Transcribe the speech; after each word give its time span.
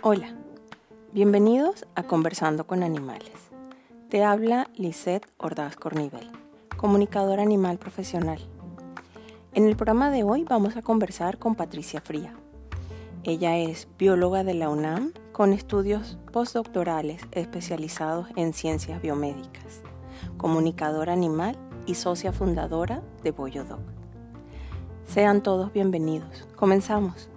Hola, 0.00 0.34
bienvenidos 1.12 1.86
a 1.94 2.04
Conversando 2.04 2.66
con 2.66 2.82
Animales. 2.82 3.50
Te 4.08 4.24
habla 4.24 4.70
Lisette 4.74 5.28
Ordaz 5.36 5.76
Cornivel, 5.76 6.30
comunicadora 6.78 7.42
animal 7.42 7.76
profesional. 7.76 8.38
En 9.52 9.66
el 9.68 9.76
programa 9.76 10.10
de 10.10 10.22
hoy 10.22 10.44
vamos 10.44 10.78
a 10.78 10.82
conversar 10.82 11.38
con 11.38 11.54
Patricia 11.54 12.00
Fría. 12.00 12.34
Ella 13.24 13.58
es 13.58 13.88
bióloga 13.98 14.42
de 14.42 14.54
la 14.54 14.70
UNAM 14.70 15.12
con 15.32 15.52
estudios 15.52 16.16
postdoctorales 16.32 17.20
especializados 17.32 18.28
en 18.36 18.54
ciencias 18.54 19.02
biomédicas, 19.02 19.82
comunicadora 20.38 21.12
animal 21.12 21.58
y 21.84 21.96
socia 21.96 22.32
fundadora 22.32 23.02
de 23.22 23.32
Boyodog. 23.32 23.97
Sean 25.08 25.42
todos 25.42 25.72
bienvenidos. 25.72 26.28
Comenzamos. 26.54 27.30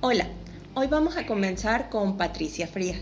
Hola, 0.00 0.28
hoy 0.74 0.86
vamos 0.86 1.16
a 1.16 1.26
comenzar 1.26 1.90
con 1.90 2.16
Patricia 2.16 2.68
Frías 2.68 3.00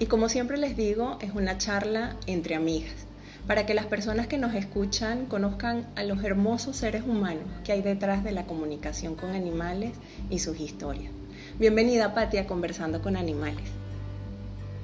y 0.00 0.06
como 0.06 0.28
siempre 0.28 0.58
les 0.58 0.76
digo 0.76 1.18
es 1.20 1.32
una 1.32 1.58
charla 1.58 2.16
entre 2.26 2.56
amigas 2.56 3.06
para 3.46 3.66
que 3.66 3.74
las 3.74 3.86
personas 3.86 4.26
que 4.26 4.36
nos 4.36 4.52
escuchan 4.56 5.26
conozcan 5.26 5.86
a 5.94 6.02
los 6.02 6.24
hermosos 6.24 6.76
seres 6.76 7.04
humanos 7.04 7.44
que 7.62 7.70
hay 7.70 7.82
detrás 7.82 8.24
de 8.24 8.32
la 8.32 8.46
comunicación 8.46 9.14
con 9.14 9.30
animales 9.30 9.92
y 10.28 10.40
sus 10.40 10.58
historias. 10.58 11.12
Bienvenida 11.56 12.14
Patti 12.14 12.38
a 12.38 12.48
Conversando 12.48 13.00
con 13.00 13.16
Animales. 13.16 13.85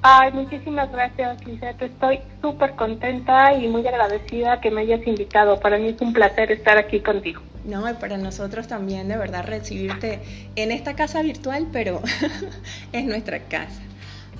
Ay, 0.05 0.33
muchísimas 0.33 0.91
gracias, 0.91 1.45
Lisette. 1.45 1.83
Estoy 1.83 2.19
súper 2.41 2.75
contenta 2.75 3.53
y 3.53 3.69
muy 3.69 3.87
agradecida 3.87 4.59
que 4.59 4.69
me 4.69 4.81
hayas 4.81 5.07
invitado. 5.07 5.61
Para 5.61 5.77
mí 5.77 5.87
es 5.87 6.01
un 6.01 6.11
placer 6.11 6.51
estar 6.51 6.77
aquí 6.77 6.99
contigo. 6.99 7.41
No, 7.63 7.89
y 7.89 7.93
para 7.93 8.17
nosotros 8.17 8.67
también, 8.67 9.07
de 9.07 9.15
verdad, 9.15 9.45
recibirte 9.47 10.19
en 10.57 10.73
esta 10.73 10.97
casa 10.97 11.21
virtual, 11.21 11.67
pero 11.71 12.01
es 12.91 13.05
nuestra 13.05 13.39
casa. 13.39 13.81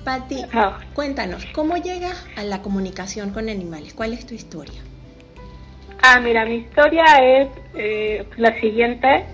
Patti, 0.04 0.44
ah. 0.52 0.80
cuéntanos, 0.92 1.46
¿cómo 1.54 1.78
llegas 1.78 2.26
a 2.36 2.42
la 2.42 2.60
comunicación 2.60 3.30
con 3.30 3.48
animales? 3.48 3.94
¿Cuál 3.94 4.12
es 4.12 4.26
tu 4.26 4.34
historia? 4.34 4.82
Ah, 6.02 6.20
mira, 6.20 6.44
mi 6.44 6.56
historia 6.56 7.04
es 7.22 7.48
eh, 7.74 8.26
la 8.36 8.60
siguiente. 8.60 9.24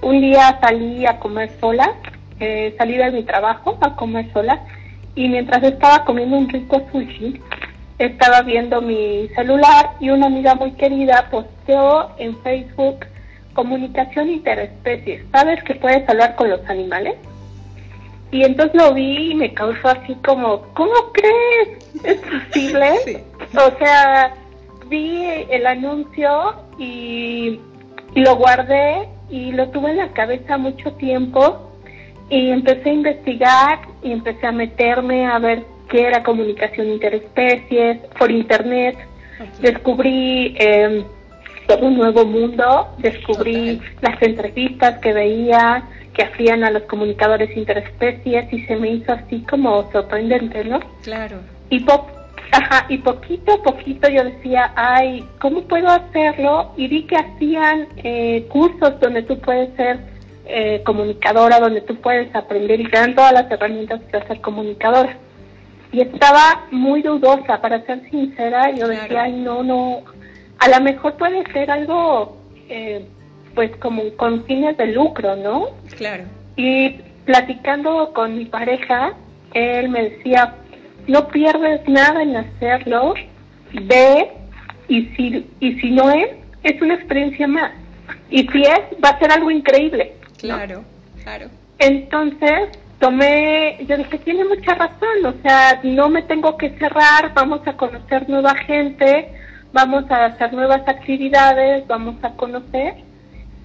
Un 0.00 0.20
día 0.20 0.60
salí 0.60 1.04
a 1.06 1.18
comer 1.18 1.50
sola, 1.58 1.92
eh, 2.38 2.72
salí 2.78 2.96
de 2.96 3.10
mi 3.10 3.24
trabajo 3.24 3.78
a 3.80 3.96
comer 3.96 4.32
sola 4.32 4.64
y 5.14 5.28
mientras 5.28 5.62
estaba 5.62 6.04
comiendo 6.04 6.36
un 6.36 6.48
rico 6.48 6.82
sushi, 6.90 7.40
estaba 7.98 8.42
viendo 8.42 8.80
mi 8.80 9.28
celular 9.28 9.92
y 10.00 10.10
una 10.10 10.26
amiga 10.26 10.54
muy 10.54 10.72
querida 10.72 11.28
posteó 11.30 12.10
en 12.18 12.36
Facebook 12.42 13.06
comunicación 13.54 14.30
interespecies. 14.30 15.24
¿Sabes 15.30 15.62
que 15.64 15.74
puedes 15.74 16.08
hablar 16.08 16.34
con 16.36 16.48
los 16.48 16.60
animales? 16.68 17.16
Y 18.30 18.44
entonces 18.44 18.74
lo 18.74 18.94
vi 18.94 19.32
y 19.32 19.34
me 19.34 19.52
causó 19.52 19.88
así 19.88 20.14
como, 20.24 20.62
¿cómo 20.72 20.94
crees? 21.12 22.04
¿Es 22.04 22.18
posible? 22.20 23.24
O 23.54 23.78
sea, 23.78 24.32
vi 24.88 25.26
el 25.50 25.66
anuncio 25.66 26.54
y, 26.78 27.60
y 28.14 28.20
lo 28.20 28.36
guardé 28.36 29.10
y 29.28 29.52
lo 29.52 29.68
tuve 29.68 29.90
en 29.90 29.98
la 29.98 30.08
cabeza 30.12 30.56
mucho 30.56 30.92
tiempo 30.92 31.71
y 32.32 32.50
empecé 32.50 32.88
a 32.88 32.92
investigar 32.94 33.78
y 34.02 34.10
empecé 34.10 34.46
a 34.46 34.52
meterme 34.52 35.26
a 35.26 35.38
ver 35.38 35.64
qué 35.90 36.06
era 36.06 36.22
comunicación 36.22 36.88
interespecies 36.88 37.98
por 38.18 38.30
internet. 38.30 38.96
Descubrí 39.60 40.56
eh, 40.58 41.04
todo 41.68 41.86
un 41.86 41.98
nuevo 41.98 42.24
mundo, 42.24 42.88
descubrí 42.96 43.82
las 44.00 44.20
entrevistas 44.22 44.98
que 45.00 45.12
veía 45.12 45.84
que 46.14 46.22
hacían 46.22 46.64
a 46.64 46.70
los 46.70 46.84
comunicadores 46.84 47.54
interespecies 47.54 48.50
y 48.50 48.62
se 48.62 48.76
me 48.76 48.92
hizo 48.92 49.12
así 49.12 49.40
como 49.42 49.90
sorprendente, 49.92 50.64
¿no? 50.64 50.80
Claro. 51.02 51.36
Y, 51.68 51.84
Ajá, 52.52 52.84
y 52.90 52.98
poquito 52.98 53.52
a 53.52 53.62
poquito 53.62 54.08
yo 54.10 54.24
decía, 54.24 54.72
ay, 54.76 55.24
¿cómo 55.38 55.62
puedo 55.62 55.88
hacerlo? 55.88 56.72
Y 56.76 56.86
vi 56.86 57.04
que 57.04 57.16
hacían 57.16 57.88
eh, 57.96 58.46
cursos 58.50 59.00
donde 59.00 59.22
tú 59.22 59.38
puedes 59.38 59.74
ser 59.76 60.11
eh, 60.46 60.82
comunicadora, 60.84 61.60
donde 61.60 61.82
tú 61.82 61.96
puedes 61.96 62.34
aprender 62.34 62.80
y 62.80 62.90
te 62.90 62.98
dan 62.98 63.14
todas 63.14 63.32
las 63.32 63.50
herramientas 63.50 64.00
para 64.10 64.26
ser 64.26 64.40
comunicadora. 64.40 65.16
Y 65.92 66.00
estaba 66.00 66.66
muy 66.70 67.02
dudosa, 67.02 67.60
para 67.60 67.84
ser 67.86 68.02
sincera, 68.10 68.70
yo 68.70 68.88
decía, 68.88 69.24
ay, 69.24 69.32
no, 69.32 69.62
no, 69.62 70.02
a 70.58 70.68
lo 70.68 70.80
mejor 70.80 71.16
puede 71.16 71.44
ser 71.52 71.70
algo, 71.70 72.38
eh, 72.68 73.04
pues 73.54 73.70
como 73.76 74.02
con 74.16 74.44
fines 74.46 74.76
de 74.78 74.86
lucro, 74.86 75.36
¿no? 75.36 75.68
Claro. 75.96 76.24
Y 76.56 77.00
platicando 77.24 78.12
con 78.14 78.38
mi 78.38 78.46
pareja, 78.46 79.12
él 79.54 79.90
me 79.90 80.10
decía, 80.10 80.54
no 81.06 81.28
pierdes 81.28 81.86
nada 81.88 82.22
en 82.22 82.36
hacerlo, 82.36 83.14
ve, 83.72 84.30
y 84.88 85.06
si, 85.16 85.46
y 85.60 85.80
si 85.80 85.90
no 85.90 86.10
es, 86.10 86.30
es 86.62 86.80
una 86.80 86.94
experiencia 86.94 87.46
más. 87.46 87.72
Y 88.30 88.46
si 88.48 88.62
es, 88.62 88.80
va 89.04 89.10
a 89.10 89.18
ser 89.18 89.30
algo 89.30 89.50
increíble. 89.50 90.12
Claro, 90.42 90.84
claro. 91.22 91.48
Entonces, 91.78 92.68
tomé, 92.98 93.78
yo 93.88 93.96
dije, 93.96 94.18
tiene 94.18 94.44
mucha 94.44 94.74
razón, 94.74 95.26
o 95.26 95.34
sea, 95.42 95.80
no 95.82 96.08
me 96.08 96.22
tengo 96.22 96.56
que 96.56 96.70
cerrar, 96.78 97.32
vamos 97.34 97.60
a 97.66 97.76
conocer 97.76 98.28
nueva 98.28 98.54
gente, 98.54 99.28
vamos 99.72 100.08
a 100.10 100.26
hacer 100.26 100.52
nuevas 100.52 100.86
actividades, 100.86 101.86
vamos 101.86 102.16
a 102.22 102.30
conocer. 102.34 102.94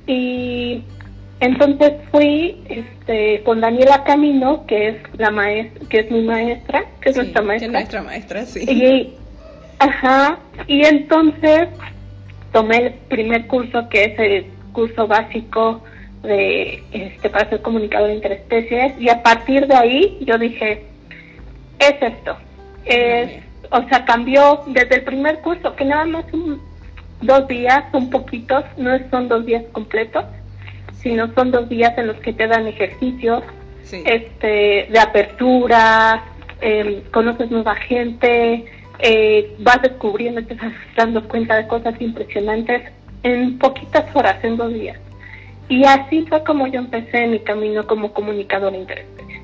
Y 0.07 0.83
entonces 1.39 1.93
fui 2.11 2.63
este, 2.67 3.43
con 3.43 3.61
Daniela 3.61 4.03
Camino, 4.03 4.65
que 4.65 4.89
es 4.89 4.95
la 5.19 5.29
maestra, 5.29 5.87
que 5.89 5.99
es 5.99 6.11
mi 6.11 6.21
maestra, 6.21 6.85
que 7.01 7.09
es 7.09 7.17
nuestra 7.17 7.41
maestra. 7.43 7.71
nuestra 7.71 8.01
maestra, 8.01 8.45
sí. 8.45 8.61
Y, 8.67 9.13
ajá, 9.77 10.39
y 10.65 10.83
entonces 10.83 11.69
tomé 12.51 12.77
el 12.77 12.93
primer 13.09 13.45
curso, 13.45 13.87
que 13.89 14.05
es 14.05 14.19
el 14.19 14.45
curso 14.73 15.05
básico 15.05 15.83
de 16.23 16.83
este 16.91 17.29
para 17.29 17.49
ser 17.49 17.61
comunicador 17.61 18.09
interespecies, 18.09 18.93
y 18.99 19.09
a 19.09 19.21
partir 19.23 19.67
de 19.67 19.75
ahí 19.75 20.17
yo 20.21 20.37
dije, 20.37 20.83
es 21.79 21.95
esto, 22.01 22.37
es 22.85 23.47
o 23.71 23.87
sea, 23.89 24.05
cambió 24.05 24.61
desde 24.67 24.95
el 24.95 25.03
primer 25.03 25.39
curso, 25.41 25.75
que 25.75 25.85
nada 25.85 26.05
más 26.05 26.25
son 26.31 26.61
dos 27.21 27.47
días, 27.47 27.83
son 27.91 28.09
poquitos, 28.09 28.63
no 28.77 28.97
son 29.09 29.27
dos 29.27 29.45
días 29.45 29.63
completos, 29.71 30.25
sino 31.01 31.33
son 31.33 31.51
dos 31.51 31.67
días 31.69 31.97
en 31.97 32.07
los 32.07 32.17
que 32.17 32.33
te 32.33 32.47
dan 32.47 32.67
ejercicios 32.67 33.43
este, 33.91 34.87
de 34.89 34.99
apertura, 34.99 36.23
eh, 36.61 37.03
conoces 37.11 37.49
nueva 37.51 37.75
gente, 37.75 38.65
eh, 38.99 39.55
vas 39.59 39.81
descubriendo, 39.81 40.43
te 40.43 40.53
estás 40.53 40.73
dando 40.95 41.27
cuenta 41.27 41.55
de 41.55 41.67
cosas 41.67 41.99
impresionantes 41.99 42.91
en 43.23 43.57
poquitas 43.57 44.13
horas, 44.15 44.43
en 44.43 44.57
dos 44.57 44.73
días. 44.73 44.97
Y 45.69 45.83
así 45.83 46.25
fue 46.27 46.43
como 46.43 46.67
yo 46.67 46.79
empecé 46.79 47.27
mi 47.27 47.39
camino 47.39 47.85
como 47.85 48.13
comunicadora 48.13 48.77
interesante. 48.77 49.41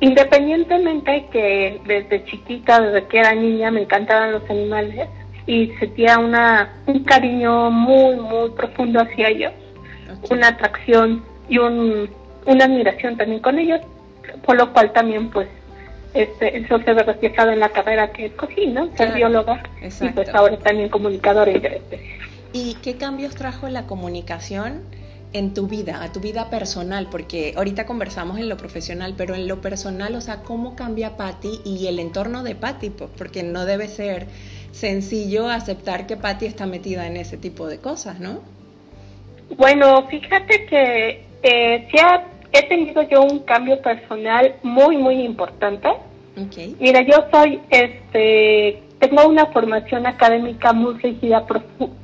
Independientemente 0.00 1.26
que 1.30 1.80
desde 1.86 2.24
chiquita, 2.24 2.80
desde 2.80 3.06
que 3.06 3.18
era 3.18 3.34
niña, 3.34 3.70
me 3.70 3.82
encantaban 3.82 4.32
los 4.32 4.48
animales 4.48 5.08
y 5.46 5.68
sentía 5.78 6.18
una, 6.18 6.72
un 6.86 7.04
cariño 7.04 7.70
muy, 7.70 8.16
muy 8.16 8.50
profundo 8.50 9.00
hacia 9.00 9.28
ellos, 9.28 9.52
una 10.30 10.48
atracción 10.48 11.22
y 11.48 11.58
un, 11.58 12.08
una 12.46 12.64
admiración 12.64 13.16
también 13.16 13.40
con 13.40 13.58
ellos, 13.58 13.80
por 14.44 14.56
lo 14.56 14.72
cual 14.72 14.92
también 14.92 15.28
pues 15.30 15.48
este, 16.14 16.58
eso 16.58 16.78
se 16.78 16.92
ve 16.92 17.02
reflejado 17.02 17.50
en 17.50 17.60
la 17.60 17.68
carrera 17.68 18.10
que 18.10 18.26
escogí, 18.26 18.66
¿no? 18.66 18.88
Ser 18.96 19.12
bióloga 19.12 19.62
y 19.82 20.08
pues 20.08 20.28
ahora 20.34 20.58
también 20.58 20.88
comunicadora 20.88 21.52
¿Y 22.52 22.74
qué 22.82 22.96
cambios 22.96 23.36
trajo 23.36 23.68
la 23.68 23.86
comunicación? 23.86 24.82
En 25.32 25.54
tu 25.54 25.66
vida, 25.66 26.02
a 26.02 26.12
tu 26.12 26.20
vida 26.20 26.50
personal, 26.50 27.08
porque 27.10 27.54
ahorita 27.56 27.86
conversamos 27.86 28.38
en 28.38 28.48
lo 28.48 28.56
profesional, 28.56 29.14
pero 29.16 29.34
en 29.34 29.46
lo 29.46 29.60
personal, 29.60 30.14
o 30.16 30.20
sea, 30.20 30.42
cómo 30.42 30.74
cambia 30.74 31.16
Patty 31.16 31.60
y 31.64 31.86
el 31.86 31.98
entorno 31.98 32.42
de 32.42 32.54
Patty, 32.54 32.90
porque 32.90 33.42
no 33.42 33.64
debe 33.64 33.88
ser 33.88 34.26
sencillo 34.72 35.48
aceptar 35.48 36.06
que 36.06 36.16
Patty 36.16 36.46
está 36.46 36.66
metida 36.66 37.06
en 37.06 37.16
ese 37.16 37.36
tipo 37.36 37.66
de 37.66 37.78
cosas, 37.78 38.18
¿no? 38.20 38.40
Bueno, 39.56 40.06
fíjate 40.08 40.66
que 40.66 41.24
eh, 41.42 41.88
ya 41.94 42.26
he 42.52 42.62
tenido 42.68 43.02
yo 43.02 43.22
un 43.22 43.40
cambio 43.40 43.80
personal 43.80 44.56
muy, 44.62 44.96
muy 44.96 45.22
importante. 45.22 45.88
Okay. 46.46 46.76
Mira, 46.80 47.02
yo 47.02 47.24
soy, 47.32 47.60
este, 47.70 48.82
tengo 48.98 49.26
una 49.26 49.46
formación 49.46 50.06
académica 50.06 50.72
muy 50.72 50.94
rígida, 50.94 51.44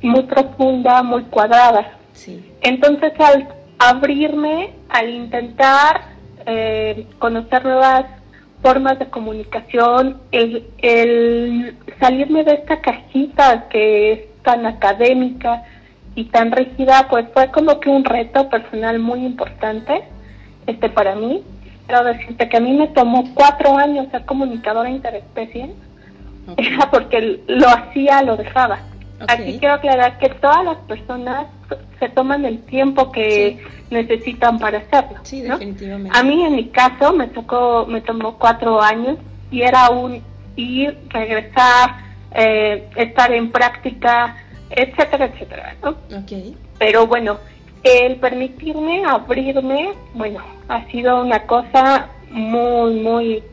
muy 0.01 0.23
profunda, 0.23 1.03
muy 1.03 1.23
cuadrada. 1.25 1.96
Entonces, 2.61 3.13
al 3.19 3.47
abrirme, 3.79 4.71
al 4.89 5.09
intentar 5.09 6.01
eh, 6.45 7.05
conocer 7.19 7.63
nuevas 7.63 8.05
formas 8.61 8.97
de 8.99 9.07
comunicación, 9.07 10.17
el, 10.31 10.65
el 10.79 11.75
salirme 11.99 12.43
de 12.43 12.53
esta 12.53 12.81
cajita 12.81 13.67
que 13.69 14.11
es 14.11 14.19
tan 14.43 14.65
académica 14.65 15.63
y 16.15 16.25
tan 16.25 16.51
rígida, 16.51 17.07
pues 17.09 17.25
fue 17.33 17.51
como 17.51 17.79
que 17.79 17.89
un 17.89 18.03
reto 18.03 18.49
personal 18.49 18.97
muy 18.99 19.23
importante 19.25 20.03
este 20.65 20.89
para 20.89 21.15
mí. 21.15 21.43
Quiero 21.85 22.03
decirte 22.03 22.49
que 22.49 22.57
a 22.57 22.59
mí 22.59 22.73
me 22.73 22.87
tomó 22.87 23.23
cuatro 23.33 23.77
años 23.77 24.07
ser 24.11 24.25
comunicadora 24.25 24.89
interespecie, 24.89 25.71
era 26.57 26.89
porque 26.91 27.41
lo 27.47 27.69
hacía, 27.69 28.21
lo 28.23 28.35
dejaba. 28.35 28.79
Aquí 29.27 29.57
quiero 29.59 29.75
aclarar 29.75 30.19
que 30.19 30.29
todas 30.29 30.63
las 30.63 30.77
personas 30.79 31.47
se 31.99 32.09
toman 32.09 32.45
el 32.45 32.61
tiempo 32.63 33.11
que 33.11 33.59
necesitan 33.89 34.59
para 34.59 34.79
hacerlo. 34.79 35.19
Sí, 35.23 35.41
definitivamente. 35.41 36.17
A 36.17 36.23
mí 36.23 36.43
en 36.43 36.55
mi 36.55 36.67
caso 36.67 37.13
me 37.13 37.27
tocó, 37.27 37.85
me 37.87 38.01
tomó 38.01 38.37
cuatro 38.37 38.81
años 38.81 39.17
y 39.49 39.61
era 39.61 39.89
un 39.89 40.21
ir, 40.55 40.97
regresar, 41.09 41.95
eh, 42.33 42.87
estar 42.95 43.31
en 43.31 43.51
práctica, 43.51 44.37
etcétera, 44.69 45.25
etcétera, 45.25 45.75
¿no? 45.81 45.95
Pero 46.77 47.07
bueno, 47.07 47.37
el 47.83 48.17
permitirme 48.17 49.03
abrirme, 49.05 49.93
bueno, 50.13 50.41
ha 50.67 50.85
sido 50.87 51.21
una 51.21 51.43
cosa 51.43 52.09
muy, 52.29 52.95
muy, 52.95 53.43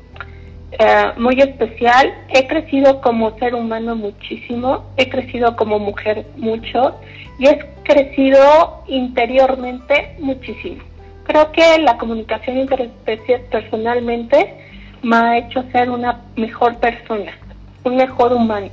eh, 0.78 1.12
muy 1.16 1.40
especial. 1.40 2.12
He 2.28 2.46
crecido 2.46 3.00
como 3.00 3.36
ser 3.38 3.54
humano 3.54 3.94
muchísimo, 3.96 4.84
he 4.96 5.08
crecido 5.08 5.56
como 5.56 5.78
mujer 5.78 6.26
mucho 6.36 6.96
y 7.38 7.46
he 7.46 7.58
crecido 7.84 8.82
interiormente 8.88 10.16
muchísimo. 10.18 10.82
Creo 11.24 11.50
que 11.52 11.78
la 11.78 11.96
comunicación 11.96 12.58
interespecies 12.58 13.40
personalmente 13.50 14.54
me 15.02 15.16
ha 15.16 15.38
hecho 15.38 15.64
ser 15.72 15.90
una 15.90 16.20
mejor 16.36 16.76
persona, 16.78 17.32
un 17.84 17.96
mejor 17.96 18.32
humano, 18.32 18.70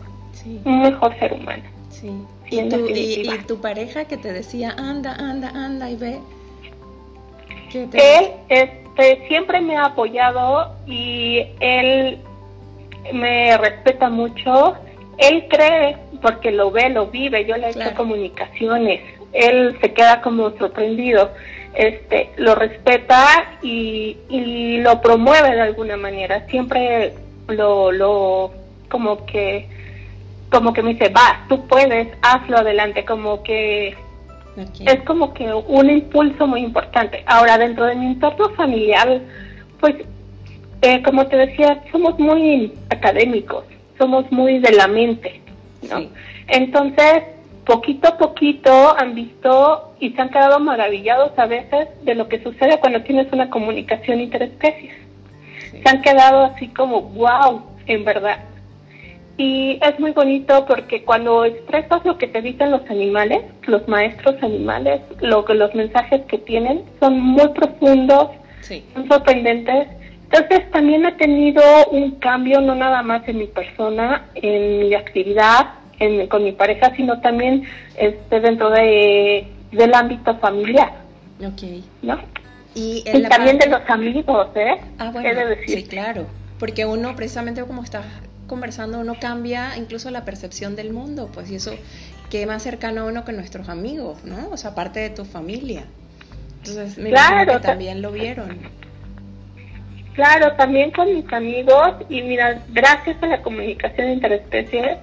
un 0.65 0.81
mejor 0.81 1.17
ser 1.19 1.33
humano. 1.33 1.63
Sí. 1.89 2.11
¿Y 2.49 2.67
tu, 2.67 2.85
y, 2.89 3.37
tu, 3.47 3.61
pareja 3.61 4.03
que 4.05 4.17
te 4.17 4.33
decía, 4.33 4.75
anda, 4.77 5.13
anda, 5.13 5.49
anda 5.49 5.89
y 5.89 5.95
ve? 5.95 6.19
Él 7.73 8.69
este, 8.95 9.27
siempre 9.27 9.61
me 9.61 9.77
ha 9.77 9.85
apoyado 9.85 10.75
y 10.85 11.45
él 11.59 12.19
me 13.13 13.57
respeta 13.57 14.09
mucho. 14.09 14.75
Él 15.17 15.45
cree, 15.49 15.97
porque 16.21 16.51
lo 16.51 16.71
ve, 16.71 16.89
lo 16.89 17.07
vive, 17.07 17.45
yo 17.45 17.57
le 17.57 17.67
he 17.67 17.69
hecho 17.71 17.95
comunicaciones. 17.95 19.01
Él 19.33 19.77
se 19.81 19.93
queda 19.93 20.21
como 20.21 20.51
sorprendido. 20.57 21.31
Este, 21.73 22.31
lo 22.37 22.55
respeta 22.55 23.57
y, 23.61 24.17
y 24.29 24.77
lo 24.79 25.01
promueve 25.01 25.55
de 25.55 25.61
alguna 25.61 25.95
manera. 25.95 26.45
Siempre 26.47 27.13
lo, 27.47 27.91
lo, 27.91 28.51
como 28.89 29.25
que 29.25 29.67
como 30.51 30.73
que 30.73 30.83
me 30.83 30.95
dice, 30.95 31.07
va, 31.07 31.45
tú 31.47 31.65
puedes, 31.65 32.09
hazlo 32.21 32.57
adelante, 32.57 33.05
como 33.05 33.41
que 33.41 33.95
es 34.57 35.01
como 35.03 35.33
que 35.33 35.53
un 35.53 35.89
impulso 35.89 36.47
muy 36.47 36.61
importante. 36.61 37.23
Ahora, 37.25 37.57
dentro 37.57 37.85
de 37.85 37.95
mi 37.95 38.07
entorno 38.07 38.49
familiar, 38.51 39.21
pues, 39.79 39.95
eh, 40.81 41.01
como 41.03 41.27
te 41.27 41.37
decía, 41.37 41.83
somos 41.91 42.17
muy 42.19 42.73
académicos, 42.89 43.65
somos 43.97 44.29
muy 44.31 44.59
de 44.59 44.71
la 44.71 44.87
mente, 44.87 45.41
¿no? 45.89 46.07
Entonces, 46.47 47.23
poquito 47.65 48.09
a 48.09 48.17
poquito 48.17 48.97
han 48.97 49.15
visto 49.15 49.93
y 49.99 50.11
se 50.11 50.21
han 50.21 50.29
quedado 50.29 50.59
maravillados 50.59 51.37
a 51.37 51.45
veces 51.45 51.87
de 52.03 52.15
lo 52.15 52.27
que 52.27 52.43
sucede 52.43 52.79
cuando 52.79 53.03
tienes 53.03 53.31
una 53.31 53.49
comunicación 53.49 54.19
interespecies. 54.19 54.95
Se 55.71 55.89
han 55.89 56.01
quedado 56.01 56.43
así 56.45 56.67
como, 56.69 57.01
wow, 57.01 57.61
en 57.85 58.03
verdad. 58.03 58.39
Y 59.37 59.79
es 59.81 59.99
muy 59.99 60.11
bonito 60.11 60.65
porque 60.67 61.03
cuando 61.03 61.45
expresas 61.45 62.05
lo 62.05 62.17
que 62.17 62.27
te 62.27 62.41
dicen 62.41 62.71
los 62.71 62.87
animales, 62.89 63.43
los 63.63 63.87
maestros 63.87 64.35
animales, 64.43 65.01
lo 65.19 65.45
que 65.45 65.53
los 65.53 65.73
mensajes 65.73 66.21
que 66.27 66.37
tienen 66.37 66.83
son 66.99 67.19
muy 67.19 67.47
profundos, 67.49 68.29
son 68.93 69.07
sorprendentes. 69.07 69.87
Entonces 70.31 70.69
también 70.71 71.05
he 71.05 71.11
tenido 71.13 71.61
un 71.91 72.11
cambio 72.11 72.61
no 72.61 72.75
nada 72.75 73.01
más 73.01 73.27
en 73.27 73.39
mi 73.39 73.47
persona, 73.47 74.27
en 74.35 74.79
mi 74.79 74.93
actividad, 74.93 75.71
en, 75.99 76.27
con 76.27 76.43
mi 76.43 76.51
pareja, 76.51 76.95
sino 76.95 77.19
también 77.21 77.63
este 77.97 78.39
dentro 78.39 78.69
de 78.69 79.47
del 79.71 79.93
ámbito 79.93 80.35
familiar. 80.37 80.91
Okay. 81.53 81.83
¿No? 82.01 82.19
Y, 82.75 83.03
también 83.27 83.57
de 83.57 83.67
los 83.67 83.81
amigos, 83.89 84.47
¿eh? 84.55 84.77
Ah, 84.97 85.09
bueno, 85.11 85.41
sí, 85.65 85.83
claro. 85.83 86.25
Porque 86.59 86.85
uno, 86.85 87.15
precisamente 87.15 87.61
como 87.63 87.83
está 87.83 88.03
conversando 88.51 88.99
uno 88.99 89.15
cambia 89.17 89.77
incluso 89.77 90.11
la 90.11 90.25
percepción 90.25 90.75
del 90.75 90.91
mundo, 90.91 91.29
pues 91.33 91.49
y 91.49 91.55
eso 91.55 91.73
que 92.29 92.45
más 92.45 92.61
cercano 92.61 93.03
a 93.03 93.05
uno 93.05 93.23
que 93.23 93.31
nuestros 93.31 93.69
amigos, 93.69 94.25
¿no? 94.25 94.49
O 94.51 94.57
sea, 94.57 94.75
parte 94.75 94.99
de 94.99 95.09
tu 95.09 95.23
familia. 95.23 95.85
Entonces, 96.57 96.97
me 96.97 97.11
claro, 97.11 97.53
que 97.53 97.59
también 97.61 98.01
lo 98.01 98.11
vieron. 98.11 98.59
Claro, 100.15 100.53
también 100.57 100.91
con 100.91 101.07
mis 101.15 101.31
amigos 101.31 101.93
y 102.09 102.21
mira, 102.23 102.61
gracias 102.73 103.23
a 103.23 103.27
la 103.27 103.41
comunicación 103.41 104.09
interespecies 104.09 104.97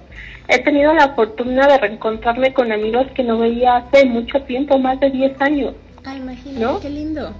he 0.47 0.59
tenido 0.59 0.93
la 0.93 1.15
fortuna 1.15 1.67
de 1.67 1.79
reencontrarme 1.79 2.53
con 2.53 2.71
amigos 2.71 3.07
que 3.15 3.23
no 3.23 3.39
veía 3.39 3.77
hace 3.77 4.05
mucho 4.05 4.43
tiempo, 4.43 4.77
más 4.77 4.99
de 4.99 5.09
10 5.09 5.41
años. 5.41 5.73
Ah, 6.05 6.15
imagínate, 6.15 6.81
qué 6.83 6.89
lindo. 6.91 7.33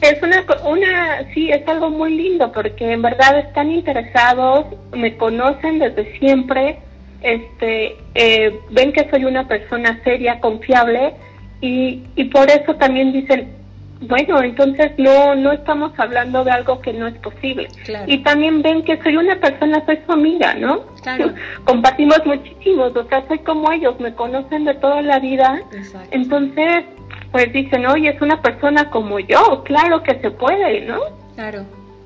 Es 0.00 0.22
una, 0.22 0.44
una, 0.64 1.32
sí, 1.34 1.50
es 1.50 1.66
algo 1.68 1.90
muy 1.90 2.14
lindo 2.16 2.50
porque 2.52 2.92
en 2.92 3.02
verdad 3.02 3.38
están 3.38 3.70
interesados, 3.70 4.66
me 4.92 5.16
conocen 5.16 5.78
desde 5.78 6.18
siempre, 6.18 6.78
este, 7.20 7.96
eh, 8.14 8.58
ven 8.70 8.92
que 8.92 9.08
soy 9.10 9.26
una 9.26 9.46
persona 9.46 10.00
seria, 10.02 10.40
confiable 10.40 11.14
y, 11.60 12.02
y 12.16 12.24
por 12.24 12.50
eso 12.50 12.76
también 12.76 13.12
dicen, 13.12 13.59
bueno, 14.00 14.42
entonces 14.42 14.92
no, 14.96 15.34
no 15.34 15.52
estamos 15.52 15.92
hablando 15.98 16.42
de 16.42 16.50
algo 16.50 16.80
que 16.80 16.92
no 16.92 17.06
es 17.06 17.18
posible. 17.18 17.68
Y 18.06 18.18
también 18.22 18.62
ven 18.62 18.82
que 18.82 19.00
soy 19.02 19.16
una 19.16 19.38
persona, 19.38 19.84
soy 19.84 19.98
su 20.06 20.12
amiga, 20.12 20.54
¿no? 20.54 20.86
Claro. 21.02 21.34
Compartimos 21.64 22.24
muchísimo, 22.24 22.84
o 22.84 23.08
sea, 23.08 23.26
soy 23.28 23.40
como 23.40 23.70
ellos, 23.70 24.00
me 24.00 24.14
conocen 24.14 24.64
de 24.64 24.74
toda 24.74 25.02
la 25.02 25.18
vida. 25.18 25.62
Entonces, 26.10 26.84
pues 27.30 27.52
dicen, 27.52 27.84
oye, 27.86 28.08
es 28.08 28.22
una 28.22 28.40
persona 28.40 28.88
como 28.90 29.18
yo, 29.20 29.62
claro 29.64 30.02
que 30.02 30.18
se 30.20 30.30
puede, 30.30 30.86
¿no? 30.86 31.00
Claro, 31.34 31.64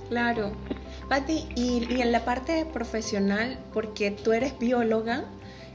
claro. 0.08 0.50
Pati, 1.08 1.46
y, 1.54 1.86
y 1.88 2.02
en 2.02 2.10
la 2.10 2.24
parte 2.24 2.66
profesional, 2.72 3.58
porque 3.72 4.10
tú 4.10 4.32
eres 4.32 4.58
bióloga, 4.58 5.24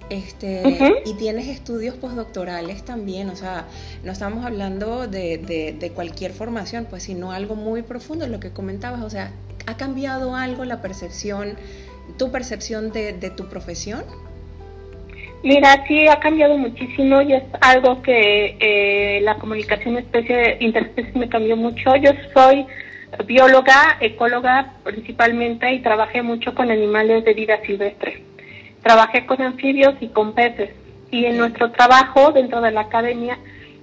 este, 0.09 0.63
y 1.05 1.13
tienes 1.15 1.47
estudios 1.47 1.95
postdoctorales 1.95 2.83
también, 2.83 3.29
o 3.29 3.35
sea, 3.35 3.65
no 4.03 4.11
estamos 4.11 4.45
hablando 4.45 5.07
de, 5.07 5.37
de, 5.79 5.91
cualquier 5.91 6.31
formación, 6.31 6.87
pues 6.89 7.03
sino 7.03 7.31
algo 7.31 7.55
muy 7.55 7.81
profundo, 7.81 8.27
lo 8.27 8.39
que 8.39 8.51
comentabas, 8.51 9.01
o 9.01 9.09
sea, 9.09 9.31
¿ha 9.65 9.77
cambiado 9.77 10.35
algo 10.35 10.65
la 10.65 10.81
percepción, 10.81 11.57
tu 12.17 12.31
percepción 12.31 12.91
de, 12.91 13.13
de 13.13 13.29
tu 13.29 13.47
profesión? 13.49 14.03
Mira, 15.41 15.85
sí 15.87 16.07
ha 16.07 16.19
cambiado 16.19 16.57
muchísimo 16.57 17.21
y 17.21 17.33
es 17.33 17.43
algo 17.61 18.01
que 18.01 18.57
eh, 18.59 19.21
la 19.21 19.35
comunicación 19.35 19.97
especie 19.97 20.57
interespecie 20.59 21.13
me 21.15 21.29
cambió 21.29 21.55
mucho. 21.55 21.95
Yo 21.95 22.11
soy 22.33 22.65
bióloga, 23.25 23.97
ecóloga 24.01 24.73
principalmente 24.83 25.71
y 25.73 25.79
trabajé 25.79 26.21
mucho 26.21 26.53
con 26.53 26.71
animales 26.71 27.23
de 27.23 27.33
vida 27.33 27.57
silvestre. 27.65 28.21
Trabajé 28.83 29.25
con 29.25 29.41
anfibios 29.41 29.95
y 29.99 30.07
con 30.07 30.33
peces 30.33 30.71
y 31.11 31.25
en 31.25 31.37
nuestro 31.37 31.71
trabajo 31.71 32.31
dentro 32.31 32.61
de 32.61 32.71
la 32.71 32.81
academia 32.81 33.37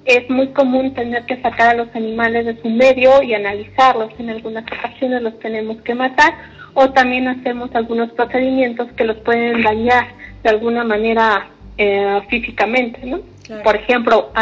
es 0.05 0.31
muy 0.31 0.49
común 0.49 0.95
tener 0.95 1.25
que 1.27 1.41
sacar 1.43 1.71
a 1.71 1.75
los 1.75 1.89
animales 1.95 2.47
de 2.47 2.61
su 2.63 2.69
medio 2.69 3.23
y 3.23 3.35
analizarlos. 3.35 4.13
En 4.19 4.31
algunas 4.31 4.65
ocasiones 4.65 5.21
los 5.23 5.39
tenemos 5.41 5.81
que 5.83 5.95
matar 5.95 6.35
o 6.75 6.91
también 6.91 7.27
hacemos 7.27 7.75
algunos 7.75 8.13
procedimientos 8.13 8.89
que 8.93 9.05
los 9.05 9.17
pueden 9.19 9.63
dañar 9.63 10.09
de 10.43 10.51
alguna 10.51 10.85
manera 10.85 11.49
eh, 11.77 12.21
físicamente, 12.29 13.01
¿no? 13.05 13.21
Por 13.65 13.77
ejemplo, 13.77 14.33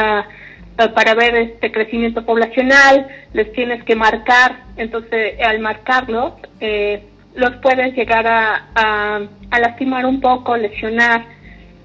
para 0.77 1.15
ver 1.15 1.35
este 1.37 1.71
crecimiento 1.71 2.25
poblacional, 2.25 3.07
les 3.33 3.53
tienes 3.53 3.85
que 3.85 3.95
marcar, 3.95 4.65
entonces 4.77 5.41
al 5.41 5.61
marcarlos, 5.61 6.33
eh, 6.61 7.03
los 7.35 7.57
puedes 7.57 7.95
llegar 7.95 8.27
a, 8.27 8.69
a, 8.75 9.59
lastimar 9.59 10.07
un 10.07 10.21
poco, 10.21 10.57
lesionar 10.57 11.25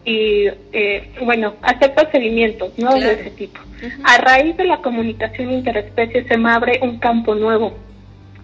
y, 0.06 0.48
eh, 0.74 1.12
bueno, 1.24 1.56
hacer 1.62 1.94
procedimientos, 1.94 2.78
¿no? 2.78 2.94
De 2.96 3.14
ese 3.14 3.32
tipo. 3.32 3.60
A 4.04 4.18
raíz 4.18 4.58
de 4.58 4.66
la 4.66 4.78
comunicación 4.78 5.52
interespecie 5.52 6.26
se 6.28 6.38
me 6.38 6.52
abre 6.52 6.80
un 6.82 7.00
campo 7.00 7.36
nuevo. 7.36 7.78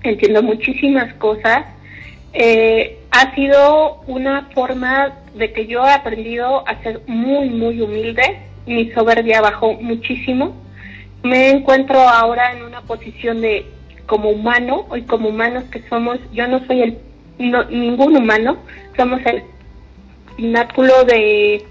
Entiendo 0.03 0.43
muchísimas 0.43 1.13
cosas 1.15 1.65
eh, 2.37 2.99
ha 3.11 3.33
sido 3.33 4.01
una 4.07 4.49
forma 4.53 5.13
de 5.35 5.53
que 5.53 5.67
yo 5.67 5.85
he 5.85 5.91
aprendido 5.91 6.67
a 6.67 6.83
ser 6.83 7.01
muy, 7.07 7.49
muy 7.49 7.79
humilde. 7.79 8.39
Mi 8.65 8.91
soberbia 8.91 9.39
bajó 9.39 9.73
muchísimo. 9.73 10.53
Me 11.23 11.49
encuentro 11.49 11.97
ahora 11.97 12.51
en 12.51 12.63
una 12.63 12.81
posición 12.81 13.39
de 13.39 13.65
como 14.05 14.29
humano 14.29 14.85
y 14.95 15.01
como 15.01 15.29
humanos 15.29 15.63
que 15.71 15.81
somos, 15.89 16.19
yo 16.31 16.47
no 16.47 16.65
soy 16.65 16.81
el 16.81 16.97
ningún 17.37 18.15
humano, 18.15 18.57
somos 18.95 19.19
el 19.25 19.43
pináculo 20.37 21.03
de 21.05 21.63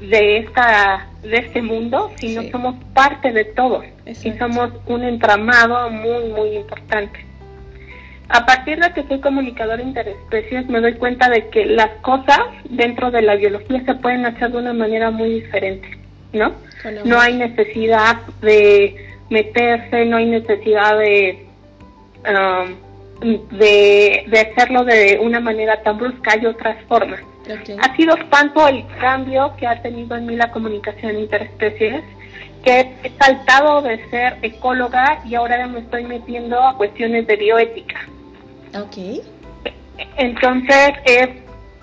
de 0.00 0.38
esta 0.38 1.06
de 1.22 1.38
este 1.38 1.62
mundo, 1.62 2.10
sino 2.16 2.42
somos 2.50 2.74
parte 2.92 3.32
de 3.32 3.44
todo 3.44 3.82
y 4.06 4.32
somos 4.32 4.70
un 4.86 5.04
entramado 5.04 5.90
muy 5.90 6.28
muy 6.30 6.56
importante. 6.56 7.24
A 8.28 8.46
partir 8.46 8.78
de 8.80 8.92
que 8.92 9.04
soy 9.04 9.20
comunicador 9.20 9.80
interespecies, 9.80 10.66
me 10.66 10.80
doy 10.80 10.94
cuenta 10.94 11.28
de 11.28 11.48
que 11.48 11.66
las 11.66 11.90
cosas 12.00 12.40
dentro 12.68 13.10
de 13.10 13.22
la 13.22 13.36
biología 13.36 13.84
se 13.84 13.94
pueden 13.94 14.24
hacer 14.24 14.50
de 14.50 14.58
una 14.58 14.72
manera 14.72 15.10
muy 15.10 15.30
diferente, 15.40 15.88
¿no? 16.32 16.52
No 17.04 17.20
hay 17.20 17.34
necesidad 17.34 18.16
de 18.40 18.96
meterse, 19.30 20.04
no 20.06 20.16
hay 20.16 20.26
necesidad 20.26 20.98
de, 20.98 21.46
um, 22.28 22.76
de, 23.58 24.24
de 24.26 24.40
hacerlo 24.40 24.84
de 24.84 25.18
una 25.22 25.40
manera 25.40 25.82
tan 25.82 25.98
brusca, 25.98 26.32
hay 26.32 26.46
otras 26.46 26.82
formas. 26.84 27.20
Ha 27.78 27.96
sido 27.96 28.16
tanto 28.30 28.66
el 28.66 28.84
cambio 29.00 29.54
que 29.58 29.66
ha 29.66 29.82
tenido 29.82 30.16
en 30.16 30.26
mí 30.26 30.36
la 30.36 30.50
comunicación 30.50 31.18
interespecies 31.18 32.02
que 32.64 32.94
he 33.02 33.10
saltado 33.18 33.82
de 33.82 34.08
ser 34.08 34.38
ecóloga 34.40 35.20
y 35.26 35.34
ahora 35.34 35.66
me 35.66 35.80
estoy 35.80 36.04
metiendo 36.04 36.60
a 36.62 36.76
cuestiones 36.76 37.26
de 37.26 37.36
bioética. 37.36 38.08
Ok. 38.74 39.22
Entonces 40.16 40.92
es 41.04 41.28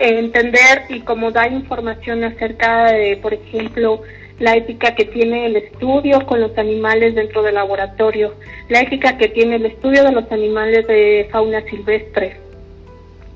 entender 0.00 0.84
y 0.88 1.00
como 1.00 1.30
dar 1.30 1.52
información 1.52 2.24
acerca 2.24 2.92
de, 2.92 3.16
por 3.18 3.32
ejemplo, 3.32 4.02
la 4.38 4.56
ética 4.56 4.94
que 4.94 5.04
tiene 5.04 5.46
el 5.46 5.56
estudio 5.56 6.26
con 6.26 6.40
los 6.40 6.56
animales 6.58 7.14
dentro 7.14 7.42
del 7.42 7.54
laboratorio, 7.54 8.34
la 8.68 8.80
ética 8.80 9.16
que 9.16 9.28
tiene 9.28 9.56
el 9.56 9.66
estudio 9.66 10.04
de 10.04 10.12
los 10.12 10.30
animales 10.32 10.86
de 10.86 11.28
fauna 11.30 11.62
silvestre, 11.62 12.36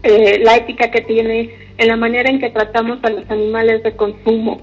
eh, 0.02 0.40
la 0.42 0.56
ética 0.56 0.90
que 0.90 1.02
tiene 1.02 1.50
en 1.78 1.88
la 1.88 1.96
manera 1.96 2.30
en 2.30 2.40
que 2.40 2.50
tratamos 2.50 2.98
a 3.02 3.10
los 3.10 3.30
animales 3.30 3.82
de 3.82 3.94
consumo, 3.96 4.60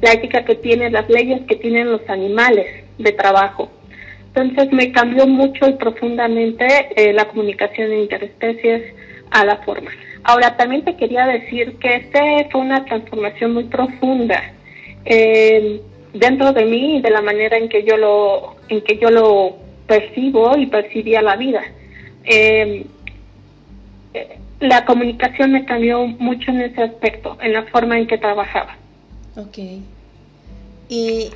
la 0.00 0.12
ética 0.12 0.44
que 0.44 0.54
tiene 0.56 0.90
las 0.90 1.08
leyes 1.08 1.42
que 1.48 1.56
tienen 1.56 1.90
los 1.90 2.08
animales 2.08 2.84
de 2.98 3.12
trabajo. 3.12 3.70
Entonces 4.34 4.72
me 4.72 4.90
cambió 4.92 5.26
mucho 5.26 5.68
y 5.68 5.74
profundamente 5.74 6.66
eh, 6.96 7.12
la 7.12 7.26
comunicación 7.26 7.90
de 7.90 8.02
interespecies 8.02 8.94
a 9.30 9.44
la 9.44 9.58
forma. 9.58 9.90
Ahora 10.24 10.56
también 10.56 10.84
te 10.84 10.96
quería 10.96 11.26
decir 11.26 11.76
que 11.78 11.96
este 11.96 12.48
fue 12.50 12.60
una 12.60 12.84
transformación 12.84 13.54
muy 13.54 13.64
profunda 13.64 14.42
eh, 15.04 15.80
dentro 16.12 16.52
de 16.52 16.64
mí 16.64 16.96
y 16.96 17.02
de 17.02 17.10
la 17.10 17.22
manera 17.22 17.56
en 17.56 17.68
que 17.68 17.84
yo 17.84 17.96
lo 17.96 18.56
en 18.68 18.82
que 18.82 18.98
yo 18.98 19.10
lo 19.10 19.56
percibo 19.86 20.56
y 20.56 20.66
percibía 20.66 21.22
la 21.22 21.36
vida. 21.36 21.62
Eh, 22.24 22.86
la 24.60 24.84
comunicación 24.84 25.52
me 25.52 25.64
cambió 25.64 26.06
mucho 26.06 26.50
en 26.50 26.62
ese 26.62 26.82
aspecto, 26.82 27.36
en 27.42 27.52
la 27.52 27.64
forma 27.64 27.98
en 27.98 28.06
que 28.06 28.18
trabajaba. 28.18 28.76
Ok. 29.36 29.58
¿Y 30.88 31.30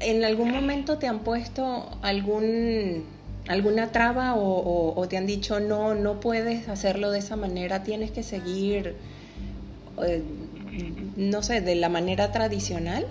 en 0.00 0.24
algún 0.24 0.50
momento 0.52 0.98
te 0.98 1.06
han 1.06 1.20
puesto 1.20 1.88
algún 2.02 3.04
alguna 3.48 3.90
traba 3.90 4.34
o, 4.36 5.06
te 5.08 5.16
han 5.16 5.26
dicho 5.26 5.58
no, 5.58 5.94
no 5.94 6.20
puedes 6.20 6.68
hacerlo 6.68 7.10
de 7.10 7.18
esa 7.18 7.36
manera, 7.36 7.82
tienes 7.82 8.10
que 8.12 8.22
seguir, 8.22 8.94
eh, 10.06 10.22
no 11.16 11.42
sé, 11.42 11.60
de 11.60 11.74
la 11.74 11.88
manera 11.88 12.32
tradicional? 12.32 13.06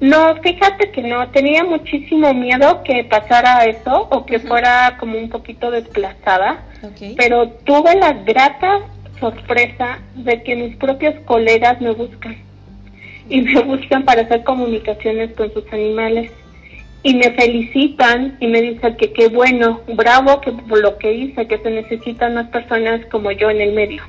No, 0.00 0.36
fíjate 0.42 0.92
que 0.92 1.02
no, 1.02 1.28
tenía 1.30 1.64
muchísimo 1.64 2.32
miedo 2.32 2.82
que 2.84 3.04
pasara 3.04 3.64
eso 3.64 4.06
o 4.10 4.24
que 4.24 4.38
fuera 4.38 4.96
como 4.98 5.18
un 5.18 5.28
poquito 5.28 5.72
desplazada, 5.72 6.62
pero 7.16 7.48
tuve 7.64 7.96
la 7.96 8.12
grata 8.12 8.80
sorpresa 9.18 9.98
de 10.14 10.42
que 10.44 10.54
mis 10.54 10.76
propios 10.76 11.16
colegas 11.24 11.80
me 11.80 11.90
buscan 11.90 12.36
y 13.28 13.42
me 13.42 13.60
buscan 13.62 14.04
para 14.04 14.22
hacer 14.22 14.44
comunicaciones 14.44 15.34
con 15.36 15.52
sus 15.52 15.64
animales 15.72 16.30
y 17.02 17.14
me 17.14 17.32
felicitan 17.32 18.36
y 18.38 18.46
me 18.46 18.60
dicen 18.60 18.96
que 18.96 19.12
qué 19.12 19.28
bueno, 19.28 19.80
bravo 19.94 20.40
que 20.40 20.52
por 20.52 20.80
lo 20.80 20.98
que 20.98 21.12
hice, 21.12 21.48
que 21.48 21.58
se 21.58 21.70
necesitan 21.70 22.34
más 22.34 22.48
personas 22.48 23.04
como 23.06 23.32
yo 23.32 23.50
en 23.50 23.60
el 23.60 23.72
medio. 23.72 24.02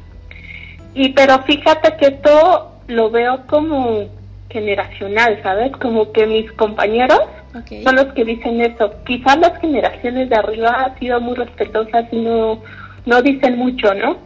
Y 0.93 1.09
pero 1.09 1.39
fíjate 1.43 1.95
que 1.97 2.07
esto 2.07 2.71
lo 2.87 3.09
veo 3.09 3.45
como 3.47 4.07
generacional, 4.49 5.39
¿sabes? 5.43 5.71
Como 5.73 6.11
que 6.11 6.25
mis 6.25 6.51
compañeros 6.53 7.21
son 7.83 7.95
los 7.95 8.07
que 8.13 8.25
dicen 8.25 8.61
eso. 8.61 8.91
Quizás 9.05 9.37
las 9.37 9.59
generaciones 9.59 10.29
de 10.29 10.35
arriba 10.35 10.85
han 10.85 10.99
sido 10.99 11.21
muy 11.21 11.35
respetuosas 11.35 12.05
y 12.11 12.17
no, 12.17 12.61
no 13.05 13.21
dicen 13.21 13.57
mucho, 13.57 13.93
¿no? 13.93 14.17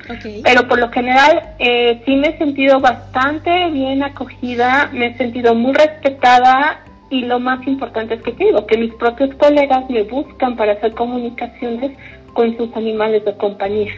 Pero 0.44 0.68
por 0.68 0.80
lo 0.80 0.90
general 0.90 1.42
eh, 1.60 2.02
sí 2.06 2.16
me 2.16 2.30
he 2.30 2.38
sentido 2.38 2.80
bastante 2.80 3.70
bien 3.70 4.04
acogida, 4.04 4.90
me 4.94 5.08
he 5.08 5.18
sentido 5.18 5.56
muy 5.56 5.74
respetada 5.74 6.80
y 7.10 7.22
lo 7.26 7.40
más 7.40 7.66
importante 7.68 8.16
es 8.16 8.22
que 8.24 8.32
digo, 8.32 8.66
que 8.66 8.78
mis 8.78 8.94
propios 8.96 9.36
colegas 9.36 9.90
me 9.90 10.04
buscan 10.04 10.56
para 10.56 10.74
hacer 10.74 10.94
comunicaciones 10.94 11.92
con 12.34 12.58
sus 12.58 12.76
animales 12.76 13.24
de 13.26 13.36
compañía. 13.38 13.94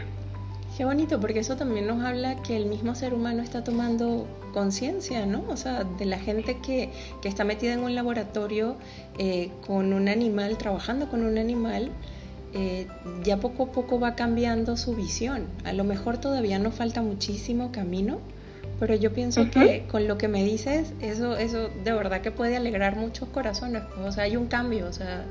Qué 0.76 0.84
bonito, 0.84 1.22
porque 1.22 1.40
eso 1.40 1.56
también 1.56 1.88
nos 1.88 2.04
habla 2.04 2.42
que 2.44 2.58
el 2.58 2.66
mismo 2.66 2.96
ser 2.96 3.14
humano 3.14 3.42
está 3.42 3.64
tomando 3.64 4.28
conciencia, 4.54 5.26
¿no? 5.26 5.46
O 5.48 5.56
sea, 5.56 5.86
de 5.86 6.04
la 6.04 6.20
gente 6.20 6.58
que, 6.58 6.90
que 7.22 7.30
está 7.30 7.46
metida 7.46 7.72
en 7.72 7.80
un 7.80 7.96
laboratorio 7.96 8.76
eh, 9.18 9.52
con 9.66 9.94
un 9.94 10.10
animal, 10.10 10.58
trabajando 10.58 11.08
con 11.10 11.24
un 11.24 11.38
animal, 11.38 11.92
eh, 12.54 12.88
ya 13.24 13.38
poco 13.38 13.64
a 13.64 13.72
poco 13.72 14.02
va 14.02 14.16
cambiando 14.16 14.76
su 14.76 14.96
visión. 14.96 15.46
A 15.64 15.72
lo 15.72 15.86
mejor 15.86 16.18
todavía 16.18 16.60
nos 16.60 16.76
falta 16.76 17.02
muchísimo 17.02 17.72
camino, 17.72 18.20
pero 18.78 18.96
yo 18.96 19.14
pienso 19.14 19.50
que 19.50 19.86
con 19.90 20.10
lo 20.10 20.18
que 20.18 20.28
me 20.28 20.44
dices, 20.44 20.92
eso, 21.00 21.38
eso 21.38 21.70
de 21.70 21.94
verdad 21.94 22.20
que 22.20 22.32
puede 22.32 22.58
alegrar 22.58 22.98
muchos 22.98 23.30
corazones. 23.30 23.84
O 24.06 24.12
sea, 24.12 24.26
hay 24.26 24.36
un 24.36 24.48
cambio, 24.48 24.88
o 24.88 24.94
sea, 24.94 25.24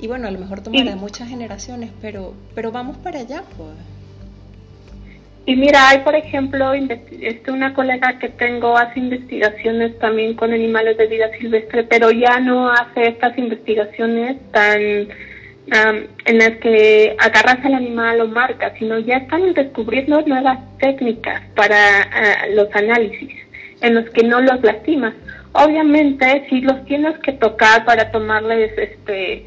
y 0.00 0.06
bueno, 0.06 0.28
a 0.28 0.30
lo 0.30 0.38
mejor 0.38 0.60
tomará 0.60 0.94
muchas 0.94 1.28
generaciones, 1.28 1.90
pero, 2.00 2.34
pero 2.54 2.70
vamos 2.70 2.96
para 2.98 3.18
allá, 3.18 3.42
pues. 3.56 3.97
Y 5.48 5.56
mira, 5.56 5.88
hay 5.88 6.00
por 6.00 6.14
ejemplo 6.14 6.74
este, 6.74 7.50
una 7.50 7.72
colega 7.72 8.18
que 8.18 8.28
tengo 8.28 8.76
hace 8.76 9.00
investigaciones 9.00 9.98
también 9.98 10.34
con 10.34 10.52
animales 10.52 10.98
de 10.98 11.06
vida 11.06 11.30
silvestre, 11.38 11.84
pero 11.84 12.10
ya 12.10 12.38
no 12.38 12.70
hace 12.70 13.08
estas 13.08 13.38
investigaciones 13.38 14.36
tan 14.52 15.08
en 15.70 16.38
las 16.38 16.50
que 16.58 17.16
agarras 17.18 17.64
al 17.64 17.74
animal 17.76 18.20
o 18.20 18.28
marcas, 18.28 18.74
sino 18.78 18.98
ya 18.98 19.16
están 19.16 19.54
descubriendo 19.54 20.20
nuevas 20.26 20.58
técnicas 20.80 21.40
para 21.56 22.02
ah, 22.02 22.46
los 22.54 22.68
análisis 22.74 23.32
en 23.80 23.94
los 23.94 24.10
que 24.10 24.24
no 24.24 24.42
los 24.42 24.62
lastimas. 24.62 25.14
Obviamente, 25.52 26.44
si 26.50 26.60
los 26.60 26.84
tienes 26.84 27.18
que 27.20 27.32
tocar 27.32 27.86
para 27.86 28.10
tomarles 28.10 28.76
este 28.76 29.46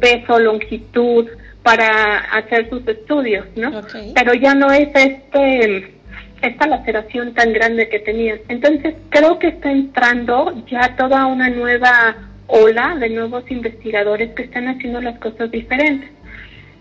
peso, 0.00 0.40
longitud, 0.40 1.28
para 1.66 2.18
hacer 2.30 2.70
sus 2.70 2.86
estudios, 2.86 3.44
¿no? 3.56 3.82
Pero 4.14 4.34
ya 4.34 4.54
no 4.54 4.70
es 4.70 4.88
este 4.94 5.96
esta 6.40 6.68
laceración 6.68 7.34
tan 7.34 7.52
grande 7.52 7.88
que 7.88 7.98
tenían. 7.98 8.38
Entonces 8.48 8.94
creo 9.08 9.40
que 9.40 9.48
está 9.48 9.72
entrando 9.72 10.62
ya 10.70 10.94
toda 10.94 11.26
una 11.26 11.50
nueva 11.50 12.14
ola 12.46 12.94
de 13.00 13.10
nuevos 13.10 13.50
investigadores 13.50 14.32
que 14.36 14.44
están 14.44 14.68
haciendo 14.68 15.00
las 15.00 15.18
cosas 15.18 15.50
diferentes. 15.50 16.08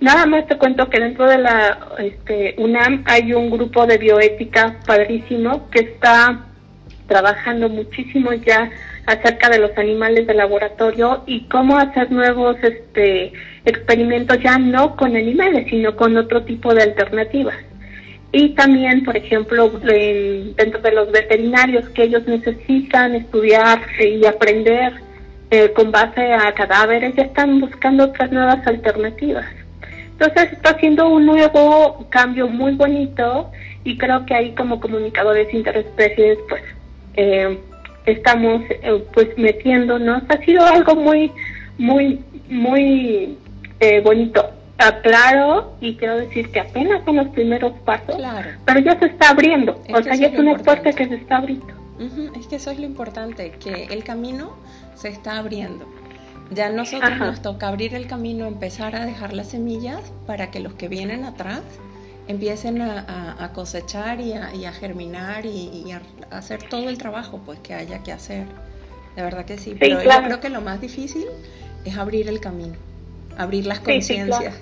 Nada 0.01 0.27
más 0.27 0.45
te 0.45 0.55
cuento 0.55 0.87
que 0.87 0.99
dentro 0.99 1.25
de 1.25 1.39
la 1.39 1.79
este, 1.97 2.53
UNAM 2.59 3.05
hay 3.07 3.33
un 3.33 3.49
grupo 3.49 3.87
de 3.87 3.97
bioética 3.97 4.75
padrísimo 4.85 5.67
que 5.71 5.79
está 5.79 6.45
trabajando 7.07 7.69
muchísimo 7.69 8.33
ya 8.33 8.69
acerca 9.05 9.49
de 9.49 9.59
los 9.59 9.77
animales 9.77 10.27
de 10.27 10.33
laboratorio 10.33 11.23
y 11.27 11.41
cómo 11.41 11.77
hacer 11.77 12.11
nuevos 12.11 12.57
este, 12.63 13.33
experimentos 13.65 14.39
ya 14.39 14.57
no 14.57 14.95
con 14.95 15.15
animales, 15.15 15.67
sino 15.69 15.95
con 15.95 16.17
otro 16.17 16.43
tipo 16.43 16.73
de 16.73 16.83
alternativas. 16.83 17.57
Y 18.31 18.49
también, 18.49 19.03
por 19.05 19.15
ejemplo, 19.15 19.69
dentro 19.69 20.81
de 20.81 20.91
los 20.91 21.11
veterinarios 21.11 21.87
que 21.89 22.03
ellos 22.03 22.27
necesitan 22.27 23.15
estudiar 23.15 23.79
y 23.99 24.25
aprender 24.25 24.93
eh, 25.51 25.71
con 25.73 25.91
base 25.91 26.33
a 26.33 26.51
cadáveres, 26.53 27.15
ya 27.15 27.23
están 27.23 27.61
buscando 27.61 28.05
otras 28.05 28.31
nuevas 28.31 28.65
alternativas. 28.67 29.45
Entonces 30.11 30.53
está 30.53 30.71
haciendo 30.71 31.07
un 31.09 31.25
nuevo 31.25 32.07
cambio 32.09 32.47
muy 32.47 32.73
bonito 32.73 33.51
y 33.83 33.97
creo 33.97 34.25
que 34.25 34.33
ahí 34.33 34.55
como 34.55 34.79
comunicadores 34.79 35.53
interespecies, 35.53 36.37
pues 36.49 36.63
eh, 37.15 37.57
estamos 38.05 38.61
eh, 38.69 39.03
pues 39.13 39.37
metiéndonos. 39.37 40.23
Ha 40.29 40.37
sido 40.43 40.65
algo 40.65 40.95
muy, 40.95 41.31
muy, 41.77 42.21
muy 42.49 43.37
eh, 43.79 44.01
bonito. 44.01 44.51
Claro, 45.03 45.77
y 45.79 45.95
quiero 45.95 46.17
decir 46.17 46.49
que 46.51 46.59
apenas 46.59 47.03
son 47.05 47.15
los 47.15 47.29
primeros 47.29 47.71
pasos, 47.85 48.17
pero 48.65 48.79
ya 48.81 48.99
se 48.99 49.05
está 49.05 49.29
abriendo, 49.29 49.81
o 49.93 50.03
sea, 50.03 50.15
ya 50.15 50.27
es 50.27 50.37
una 50.37 50.57
puerta 50.57 50.91
que 50.91 51.07
se 51.07 51.15
está 51.15 51.37
abriendo. 51.37 51.67
Es 52.37 52.47
que 52.47 52.57
eso 52.57 52.71
es 52.71 52.79
lo 52.79 52.85
importante, 52.85 53.51
que 53.51 53.85
el 53.85 54.03
camino 54.03 54.57
se 54.95 55.07
está 55.07 55.37
abriendo. 55.37 55.85
Ya 56.51 56.69
nosotros 56.69 57.17
nos 57.17 57.41
toca 57.41 57.69
abrir 57.69 57.95
el 57.95 58.05
camino, 58.05 58.47
empezar 58.47 58.95
a 58.95 59.05
dejar 59.05 59.33
las 59.33 59.47
semillas 59.47 60.13
para 60.27 60.51
que 60.51 60.59
los 60.59 60.73
que 60.73 60.89
vienen 60.89 61.23
atrás 61.23 61.61
empiecen 62.27 62.81
a, 62.81 63.51
cosechar 63.53 64.19
y 64.19 64.33
a, 64.33 64.71
germinar 64.71 65.45
y, 65.45 65.91
a 65.91 66.01
hacer 66.37 66.63
todo 66.63 66.89
el 66.89 66.97
trabajo 66.97 67.41
pues 67.45 67.59
que 67.59 67.73
haya 67.73 68.03
que 68.03 68.11
hacer. 68.11 68.45
De 69.15 69.21
verdad 69.21 69.45
que 69.45 69.57
sí, 69.57 69.75
pero 69.79 70.01
yo 70.03 70.09
creo 70.09 70.39
que 70.39 70.49
lo 70.49 70.61
más 70.61 70.81
difícil 70.81 71.25
es 71.85 71.97
abrir 71.97 72.27
el 72.27 72.39
camino, 72.39 72.75
abrir 73.37 73.65
las 73.65 73.79
conciencias. 73.79 74.55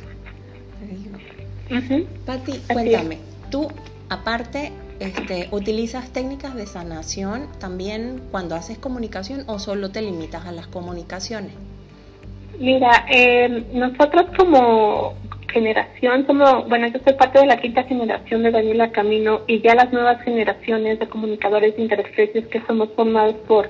Pati, 2.26 2.60
cuéntame, 2.68 3.18
tú 3.50 3.72
aparte 4.10 4.72
este, 5.00 5.50
utilizas 5.52 6.12
técnicas 6.12 6.56
de 6.56 6.66
sanación 6.66 7.48
también 7.60 8.22
cuando 8.32 8.56
haces 8.56 8.78
comunicación 8.78 9.44
o 9.48 9.60
solo 9.60 9.90
te 9.90 10.02
limitas 10.02 10.46
a 10.46 10.52
las 10.52 10.68
comunicaciones? 10.68 11.52
Mira, 12.60 13.06
eh, 13.12 13.66
nosotros 13.74 14.28
como 14.38 15.16
generación 15.54 16.26
somos, 16.28 16.68
bueno, 16.68 16.88
yo 16.88 17.00
soy 17.06 17.14
parte 17.14 17.40
de 17.40 17.46
la 17.46 17.58
quinta 17.58 17.84
generación 17.84 18.44
de 18.44 18.52
Daniela 18.52 18.92
Camino 18.92 19.42
y 19.48 19.62
ya 19.62 19.76
las 19.76 19.94
nuevas 19.94 20.22
generaciones 20.24 21.00
de 21.00 21.08
comunicadores 21.08 21.78
interespecies 21.78 22.48
que 22.48 22.62
somos 22.68 22.90
formados 22.96 23.36
por 23.48 23.70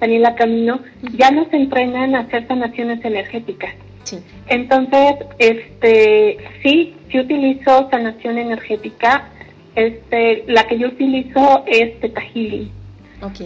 Daniela 0.00 0.34
Camino 0.34 0.80
ya 1.16 1.30
nos 1.30 1.52
entrenan 1.52 2.14
a 2.14 2.20
hacer 2.20 2.46
sanaciones 2.46 3.04
energéticas. 3.04 3.74
Entonces, 4.48 5.14
este, 5.38 6.38
sí, 6.62 6.94
sí 7.10 7.18
utilizo 7.18 7.88
sanación 7.90 8.38
energética. 8.38 9.30
Este, 9.74 10.44
la 10.46 10.66
que 10.66 10.78
yo 10.78 10.88
utilizo 10.88 11.64
es 11.66 11.98
Teta 12.00 12.20
Healing. 12.20 12.70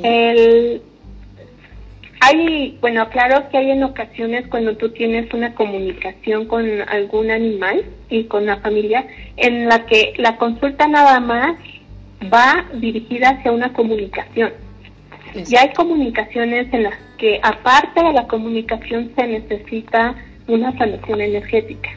El, 0.02 0.82
hay, 2.20 2.76
bueno, 2.80 3.08
claro 3.10 3.48
que 3.50 3.58
hay 3.58 3.70
en 3.70 3.84
ocasiones 3.84 4.46
cuando 4.48 4.76
tú 4.76 4.90
tienes 4.90 5.32
una 5.32 5.54
comunicación 5.54 6.46
con 6.46 6.66
algún 6.88 7.30
animal 7.30 7.84
y 8.10 8.24
con 8.24 8.46
la 8.46 8.56
familia 8.58 9.06
en 9.36 9.68
la 9.68 9.86
que 9.86 10.14
la 10.16 10.36
consulta 10.36 10.88
nada 10.88 11.20
más 11.20 11.56
va 12.32 12.66
dirigida 12.74 13.30
hacia 13.30 13.52
una 13.52 13.72
comunicación. 13.72 14.52
Y 15.34 15.56
hay 15.56 15.72
comunicaciones 15.72 16.72
en 16.72 16.84
las 16.84 16.94
que 17.18 17.38
aparte 17.42 18.02
de 18.02 18.12
la 18.12 18.26
comunicación 18.26 19.12
se 19.16 19.26
necesita 19.26 20.14
una 20.48 20.76
sanación 20.76 21.20
energética. 21.20 21.90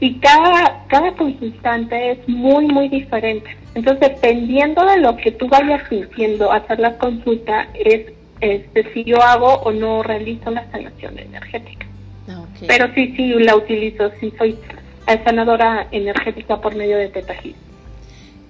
Y 0.00 0.14
cada, 0.20 0.84
cada 0.86 1.12
consultante 1.12 2.12
es 2.12 2.28
muy, 2.28 2.66
muy 2.66 2.88
diferente. 2.88 3.56
Entonces, 3.74 4.12
dependiendo 4.12 4.84
de 4.84 4.98
lo 4.98 5.16
que 5.16 5.32
tú 5.32 5.48
vayas 5.48 5.82
sintiendo 5.88 6.52
hacer 6.52 6.78
la 6.78 6.96
consulta, 6.98 7.68
es 7.74 8.12
este, 8.40 8.92
si 8.92 9.04
yo 9.04 9.22
hago 9.22 9.54
o 9.62 9.72
no 9.72 10.02
realizo 10.02 10.50
la 10.50 10.70
sanación 10.70 11.18
energética. 11.18 11.86
Ah, 12.28 12.44
Pero 12.66 12.92
sí, 12.94 13.14
sí 13.16 13.32
la 13.34 13.56
utilizo, 13.56 14.10
sí 14.20 14.32
soy 14.36 14.58
sanadora 15.24 15.88
energética 15.90 16.60
por 16.60 16.74
medio 16.74 16.98
de 16.98 17.08
Teta 17.08 17.34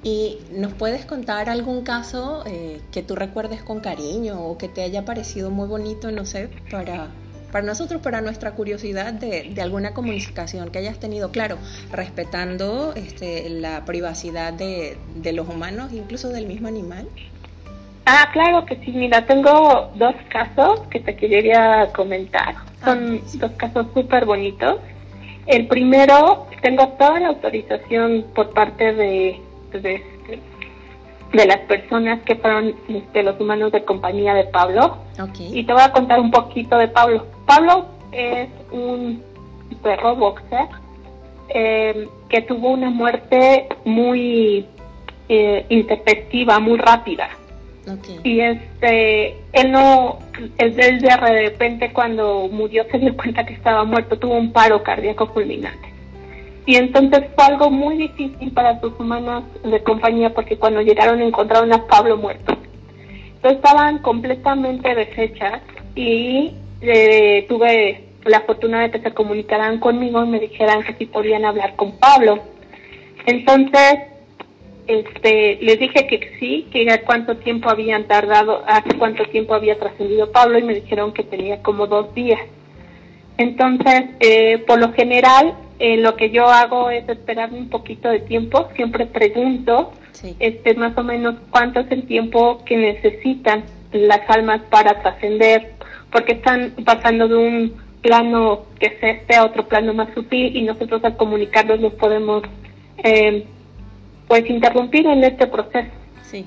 ¿Y 0.03 0.39
nos 0.53 0.73
puedes 0.75 1.05
contar 1.05 1.49
algún 1.51 1.83
caso 1.83 2.45
eh, 2.47 2.81
que 2.93 3.03
tú 3.03 3.17
recuerdes 3.17 3.63
con 3.63 3.81
cariño 3.81 4.41
o 4.41 4.57
que 4.57 4.69
te 4.69 4.83
haya 4.83 5.05
parecido 5.05 5.51
muy 5.51 5.69
bonito, 5.69 6.11
no 6.13 6.25
sé, 6.25 6.49
para, 6.71 7.09
para 7.51 7.67
nosotros, 7.67 8.01
para 8.01 8.21
nuestra 8.21 8.53
curiosidad 8.53 9.13
de, 9.13 9.51
de 9.53 9.63
alguna 9.63 9.95
comunicación 9.95 10.71
que 10.71 10.79
hayas 10.79 10.99
tenido, 10.99 11.31
claro, 11.31 11.59
respetando 11.93 12.95
este, 12.95 13.49
la 13.51 13.85
privacidad 13.85 14.53
de, 14.53 14.97
de 15.17 15.33
los 15.33 15.49
humanos, 15.49 15.93
incluso 15.93 16.29
del 16.29 16.47
mismo 16.47 16.69
animal? 16.69 17.09
Ah, 18.11 18.31
claro 18.33 18.65
que 18.65 18.77
sí. 18.77 18.91
Mira, 18.93 19.27
tengo 19.27 19.91
dos 19.97 20.15
casos 20.31 20.81
que 20.91 20.99
te 20.99 21.15
quería 21.15 21.89
comentar. 21.95 22.55
Son 22.83 23.21
ah, 23.23 23.31
dos 23.35 23.51
casos 23.53 23.87
súper 23.93 24.25
bonitos. 24.25 24.77
El 25.47 25.67
primero, 25.67 26.47
tengo 26.63 26.89
toda 26.99 27.21
la 27.21 27.29
autorización 27.29 28.25
por 28.35 28.49
parte 28.55 28.95
de, 28.95 29.43
de, 29.73 30.03
de 31.35 31.47
las 31.47 31.59
personas 31.69 32.21
que 32.23 32.37
fueron 32.37 32.75
este, 32.89 33.23
los 33.23 33.39
humanos 33.39 33.73
de 33.73 33.85
compañía 33.85 34.33
de 34.33 34.45
Pablo. 34.45 34.97
Y 35.39 35.65
te 35.65 35.73
voy 35.75 35.83
a 35.83 35.93
contar 35.93 36.19
un 36.19 36.31
poquito 36.31 36.79
de 36.79 36.89
Pablo. 36.89 37.27
Pablo 37.45 37.89
es 38.13 38.49
un 38.71 39.23
perro 39.83 40.17
boxer 40.17 40.67
eh, 41.51 42.09
que 42.31 42.41
tuvo 42.41 42.71
una 42.71 42.89
muerte 42.89 43.69
muy 43.85 44.67
eh, 45.29 45.67
intempestiva, 45.69 46.59
muy 46.59 46.79
rápida. 46.79 47.29
Y 48.25 48.41
este, 48.41 49.37
él 49.53 49.73
no, 49.73 50.19
él, 50.59 50.77
de 50.77 51.17
repente 51.17 51.93
cuando 51.93 52.49
murió 52.51 52.85
se 52.91 52.99
dio 52.99 53.17
cuenta 53.17 53.45
que 53.45 53.55
estaba 53.55 53.85
muerto, 53.85 54.19
tuvo 54.19 54.35
un 54.35 54.53
paro 54.53 54.83
cardíaco 54.83 55.27
fulminante. 55.29 55.89
Y 56.67 56.77
entonces 56.77 57.25
fue 57.35 57.45
algo 57.45 57.71
muy 57.71 57.97
difícil 57.97 58.53
para 58.53 58.79
sus 58.81 58.93
humanos 59.01 59.45
de 59.65 59.83
compañía 59.83 60.35
porque 60.35 60.59
cuando 60.59 60.83
llegaron 60.83 61.23
encontraron 61.23 61.73
a 61.73 61.87
Pablo 61.87 62.19
muerto. 62.19 62.57
Entonces 63.37 63.57
estaban 63.57 64.01
completamente 64.01 64.95
deshechas 64.95 65.63
y 65.95 66.53
eh, 66.83 67.47
tuve 67.49 68.05
la 68.25 68.41
fortuna 68.41 68.83
de 68.83 68.91
que 68.91 69.01
se 69.01 69.15
comunicaran 69.15 69.79
conmigo 69.81 70.23
y 70.23 70.29
me 70.29 70.41
dijeran 70.41 70.83
que 70.83 70.95
si 70.95 71.07
podían 71.07 71.45
hablar 71.45 71.75
con 71.77 71.93
Pablo. 71.93 72.39
Entonces 73.25 74.01
este, 74.89 75.59
les 75.61 75.79
dije 75.79 76.07
que 76.07 76.37
sí, 76.41 76.67
que 76.73 76.87
ya 76.87 77.03
cuánto 77.03 77.37
tiempo 77.37 77.69
habían 77.69 78.09
tardado, 78.09 78.65
hace 78.67 78.97
cuánto 78.97 79.25
tiempo 79.25 79.55
había 79.55 79.79
trascendido 79.79 80.33
Pablo 80.33 80.59
y 80.59 80.63
me 80.63 80.75
dijeron 80.75 81.13
que 81.13 81.23
tenía 81.23 81.63
como 81.63 81.87
dos 81.87 82.15
días. 82.15 82.41
Entonces, 83.37 84.05
eh, 84.21 84.59
por 84.67 84.81
lo 84.81 84.93
general, 84.95 85.55
eh, 85.79 85.99
lo 85.99 86.17
que 86.17 86.31
yo 86.31 86.47
hago 86.47 86.91
es 86.91 87.09
esperar 87.09 87.53
un 87.53 87.69
poquito 87.69 88.09
de 88.09 88.21
tiempo, 88.21 88.69
siempre 88.75 89.07
pregunto 89.07 89.93
este, 90.41 90.75
más 90.75 90.97
o 90.97 91.05
menos 91.05 91.37
cuánto 91.51 91.81
es 91.81 91.91
el 91.93 92.07
tiempo 92.07 92.65
que 92.65 92.77
necesitan 92.77 93.65
las 93.93 94.29
almas 94.29 94.63
para 94.71 95.01
trascender, 95.03 95.75
porque 96.11 96.33
están 96.33 96.73
pasando 96.85 97.29
de 97.29 97.37
un 97.37 97.77
plano 98.01 98.63
que 98.81 98.87
es 98.87 99.03
este 99.03 99.37
a 99.37 99.45
otro 99.45 99.69
plano 99.69 99.93
más 99.93 100.09
sutil 100.15 100.57
y 100.57 100.63
nosotros 100.63 101.05
al 101.05 101.17
comunicarnos 101.17 101.79
nos 101.79 101.93
podemos 101.93 102.43
eh, 103.05 103.45
pues 104.29 104.49
interrumpir 104.49 105.07
en 105.07 105.25
este 105.25 105.47
proceso. 105.47 105.89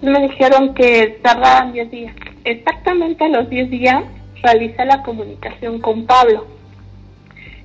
Me 0.02 0.28
dijeron 0.28 0.76
que 0.76 1.20
tardaban 1.24 1.74
10 1.74 1.92
días. 1.92 2.16
Exactamente 2.44 3.26
a 3.26 3.30
los 3.30 3.50
10 3.50 3.70
días 3.72 4.04
realicé 4.44 4.86
la 4.86 5.02
comunicación 5.02 5.80
con 5.80 6.06
Pablo. 6.06 6.46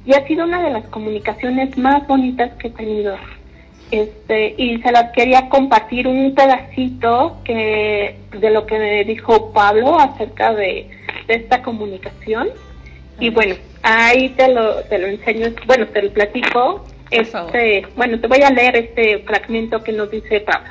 Y 0.07 0.15
ha 0.15 0.27
sido 0.27 0.45
una 0.45 0.63
de 0.63 0.71
las 0.71 0.87
comunicaciones 0.87 1.77
más 1.77 2.07
bonitas 2.07 2.53
que 2.59 2.69
he 2.69 2.71
tenido. 2.71 3.17
Este, 3.91 4.55
y 4.57 4.79
se 4.79 4.91
las 4.91 5.13
quería 5.13 5.49
compartir 5.49 6.09
un 6.09 6.35
pedacito 6.35 7.37
que 7.45 8.19
de 8.33 8.51
lo 8.51 8.67
que 8.67 8.79
me 8.79 9.05
dijo 9.05 9.53
Pablo 9.53 9.99
acerca 9.99 10.55
de, 10.55 10.89
esta 11.29 11.61
comunicación. 11.61 12.49
Y 13.19 13.31
bueno, 13.31 13.57
ahí 13.83 14.31
te 14.31 14.49
lo, 14.49 14.83
te 14.85 14.99
lo 14.99 15.09
enseño, 15.09 15.49
bueno, 15.67 15.87
te 15.89 16.03
lo 16.03 16.11
platico 16.13 16.85
este, 17.11 17.87
bueno, 17.97 18.19
te 18.21 18.27
voy 18.27 18.43
a 18.43 18.51
leer 18.51 18.77
este 18.77 19.19
fragmento 19.21 19.83
que 19.83 19.93
nos 19.93 20.11
dice 20.11 20.41
Pablo. 20.41 20.71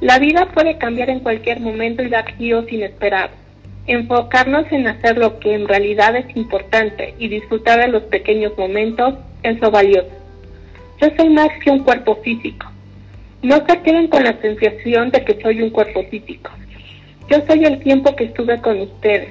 La 0.00 0.18
vida 0.18 0.46
puede 0.52 0.76
cambiar 0.76 1.08
en 1.08 1.20
cualquier 1.20 1.60
momento 1.60 2.02
y 2.02 2.08
dar 2.08 2.26
giros 2.36 2.70
inesperados. 2.70 3.36
Enfocarnos 3.86 4.70
en 4.72 4.86
hacer 4.86 5.18
lo 5.18 5.38
que 5.38 5.54
en 5.54 5.68
realidad 5.68 6.16
es 6.16 6.36
importante 6.36 7.14
y 7.18 7.28
disfrutar 7.28 7.80
de 7.80 7.88
los 7.88 8.02
pequeños 8.04 8.56
momentos 8.58 9.14
es 9.42 9.60
lo 9.60 9.70
valioso. 9.70 10.10
Yo 11.00 11.08
soy 11.16 11.28
más 11.30 11.48
que 11.62 11.70
un 11.70 11.84
cuerpo 11.84 12.16
físico. 12.16 12.66
No 13.42 13.64
se 13.66 13.80
queden 13.82 14.08
con 14.08 14.24
la 14.24 14.40
sensación 14.40 15.10
de 15.10 15.24
que 15.24 15.40
soy 15.40 15.62
un 15.62 15.70
cuerpo 15.70 16.02
físico. 16.04 16.50
Yo 17.30 17.38
soy 17.46 17.64
el 17.64 17.80
tiempo 17.80 18.16
que 18.16 18.24
estuve 18.24 18.60
con 18.60 18.80
ustedes, 18.80 19.30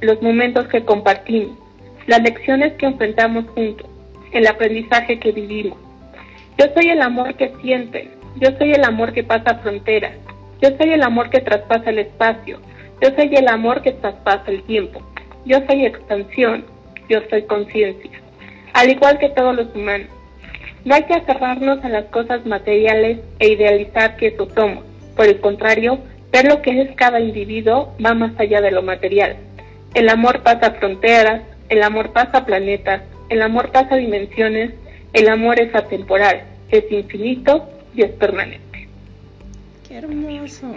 los 0.00 0.20
momentos 0.22 0.66
que 0.68 0.84
compartimos, 0.84 1.58
las 2.06 2.22
lecciones 2.22 2.72
que 2.74 2.86
enfrentamos 2.86 3.46
juntos 3.50 3.86
el 4.32 4.46
aprendizaje 4.46 5.18
que 5.18 5.32
vivimos. 5.32 5.78
Yo 6.58 6.66
soy 6.74 6.90
el 6.90 7.00
amor 7.00 7.34
que 7.34 7.52
siente, 7.62 8.10
yo 8.36 8.50
soy 8.58 8.72
el 8.72 8.84
amor 8.84 9.12
que 9.12 9.24
pasa 9.24 9.56
fronteras, 9.56 10.12
yo 10.60 10.68
soy 10.76 10.92
el 10.92 11.02
amor 11.02 11.30
que 11.30 11.40
traspasa 11.40 11.90
el 11.90 12.00
espacio, 12.00 12.60
yo 13.00 13.08
soy 13.16 13.34
el 13.34 13.48
amor 13.48 13.82
que 13.82 13.92
traspasa 13.92 14.50
el 14.50 14.62
tiempo, 14.64 15.00
yo 15.44 15.58
soy 15.66 15.86
expansión, 15.86 16.64
yo 17.08 17.20
soy 17.30 17.42
conciencia, 17.42 18.10
al 18.74 18.90
igual 18.90 19.18
que 19.18 19.30
todos 19.30 19.56
los 19.56 19.74
humanos. 19.74 20.08
No 20.84 20.94
hay 20.94 21.02
que 21.04 21.14
aferrarnos 21.14 21.84
a 21.84 21.88
las 21.88 22.06
cosas 22.06 22.46
materiales 22.46 23.20
e 23.38 23.48
idealizar 23.48 24.16
que 24.16 24.28
eso 24.28 24.48
somos. 24.54 24.84
Por 25.14 25.26
el 25.26 25.38
contrario, 25.40 25.98
ver 26.32 26.46
lo 26.46 26.62
que 26.62 26.80
es 26.80 26.94
cada 26.96 27.20
individuo 27.20 27.94
va 28.04 28.14
más 28.14 28.32
allá 28.38 28.62
de 28.62 28.70
lo 28.70 28.82
material. 28.82 29.36
El 29.94 30.08
amor 30.08 30.42
pasa 30.42 30.72
fronteras, 30.72 31.42
el 31.68 31.82
amor 31.82 32.12
pasa 32.12 32.46
planetas, 32.46 33.02
el 33.30 33.42
amor 33.42 33.70
pasa 33.70 33.96
dimensiones, 33.96 34.72
el 35.12 35.28
amor 35.28 35.58
es 35.60 35.74
atemporal, 35.74 36.42
es 36.68 36.84
infinito 36.90 37.68
y 37.94 38.02
es 38.02 38.10
permanente. 38.10 38.88
Qué 39.88 39.96
hermoso. 39.96 40.74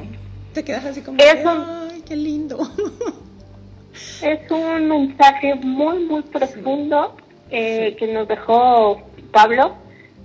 Te 0.54 0.64
quedas 0.64 0.86
así 0.86 1.02
como, 1.02 1.18
ay, 1.20 2.02
qué 2.08 2.16
lindo. 2.16 2.60
Es 4.24 4.50
un 4.50 4.88
mensaje 4.88 5.54
muy, 5.56 6.00
muy 6.06 6.24
profundo 6.24 7.16
eh, 7.52 7.96
que 8.00 8.08
nos 8.08 8.28
dejó 8.28 9.04
Pablo. 9.32 9.76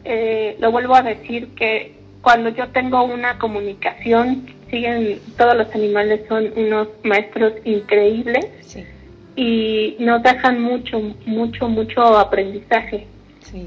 Eh, 0.05 0.57
lo 0.59 0.71
vuelvo 0.73 0.95
a 0.95 1.03
decir 1.03 1.49
que 1.55 1.95
cuando 2.23 2.49
yo 2.49 2.69
tengo 2.69 3.03
una 3.05 3.39
comunicación, 3.39 4.47
siguen, 4.71 5.21
todos 5.37 5.55
los 5.55 5.75
animales 5.75 6.23
son 6.29 6.51
unos 6.57 6.89
maestros 7.03 7.55
increíbles 7.65 8.47
y 9.39 9.95
nos 10.01 10.21
dejan 10.25 10.61
mucho, 10.61 11.01
mucho, 11.25 11.69
mucho 11.69 12.19
aprendizaje. 12.19 13.07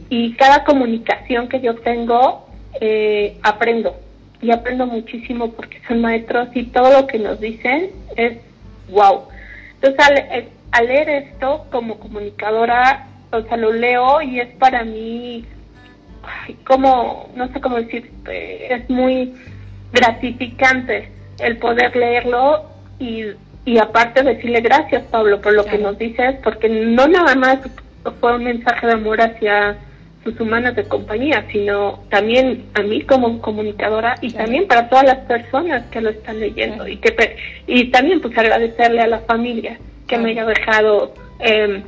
Y 0.09 0.33
cada 0.33 0.65
comunicación 0.65 1.47
que 1.47 1.61
yo 1.61 1.75
tengo, 1.75 2.45
eh, 2.81 3.37
aprendo. 3.41 3.95
Y 4.41 4.51
aprendo 4.51 4.85
muchísimo 4.85 5.53
porque 5.53 5.81
son 5.87 6.01
maestros 6.01 6.49
y 6.53 6.63
todo 6.63 6.91
lo 6.91 7.07
que 7.07 7.19
nos 7.19 7.39
dicen 7.39 7.89
es 8.17 8.39
wow. 8.89 9.27
Entonces, 9.75 10.05
al, 10.05 10.17
eh, 10.17 10.49
al 10.71 10.87
leer 10.87 11.09
esto 11.09 11.65
como 11.71 11.99
comunicadora, 11.99 13.07
o 13.31 13.41
sea, 13.41 13.55
lo 13.55 13.71
leo 13.71 14.21
y 14.21 14.41
es 14.41 14.53
para 14.57 14.83
mí 14.83 15.45
como, 16.67 17.29
no 17.33 17.47
sé 17.53 17.61
cómo 17.61 17.77
decir, 17.77 18.11
es 18.29 18.89
muy 18.89 19.33
gratificante 19.93 21.09
el 21.39 21.55
poder 21.59 21.95
leerlo 21.95 22.65
y, 22.99 23.23
y 23.65 23.77
aparte 23.77 24.23
decirle 24.23 24.61
gracias 24.61 25.03
Pablo 25.11 25.41
por 25.41 25.53
lo 25.53 25.65
que 25.65 25.77
nos 25.77 25.97
dices, 25.97 26.35
porque 26.43 26.69
no 26.69 27.07
nada 27.07 27.35
más 27.35 27.59
fue 28.19 28.35
un 28.35 28.43
mensaje 28.43 28.87
de 28.87 28.93
amor 28.93 29.21
hacia 29.21 29.77
sus 30.23 30.39
humanas 30.39 30.75
de 30.75 30.83
compañía, 30.83 31.45
sino 31.51 32.03
también 32.09 32.65
a 32.75 32.81
mí 32.81 33.01
como 33.01 33.41
comunicadora 33.41 34.15
y 34.21 34.31
también 34.31 34.67
para 34.67 34.87
todas 34.87 35.05
las 35.05 35.17
personas 35.19 35.83
que 35.87 36.01
lo 36.01 36.09
están 36.09 36.39
leyendo 36.39 36.87
y 36.87 36.97
que 36.97 37.37
y 37.67 37.85
también 37.85 38.21
pues 38.21 38.37
agradecerle 38.37 39.01
a 39.01 39.07
la 39.07 39.19
familia 39.19 39.79
que 40.07 40.17
me 40.17 40.31
haya 40.31 40.45
dejado 40.45 41.13
eh, 41.39 41.83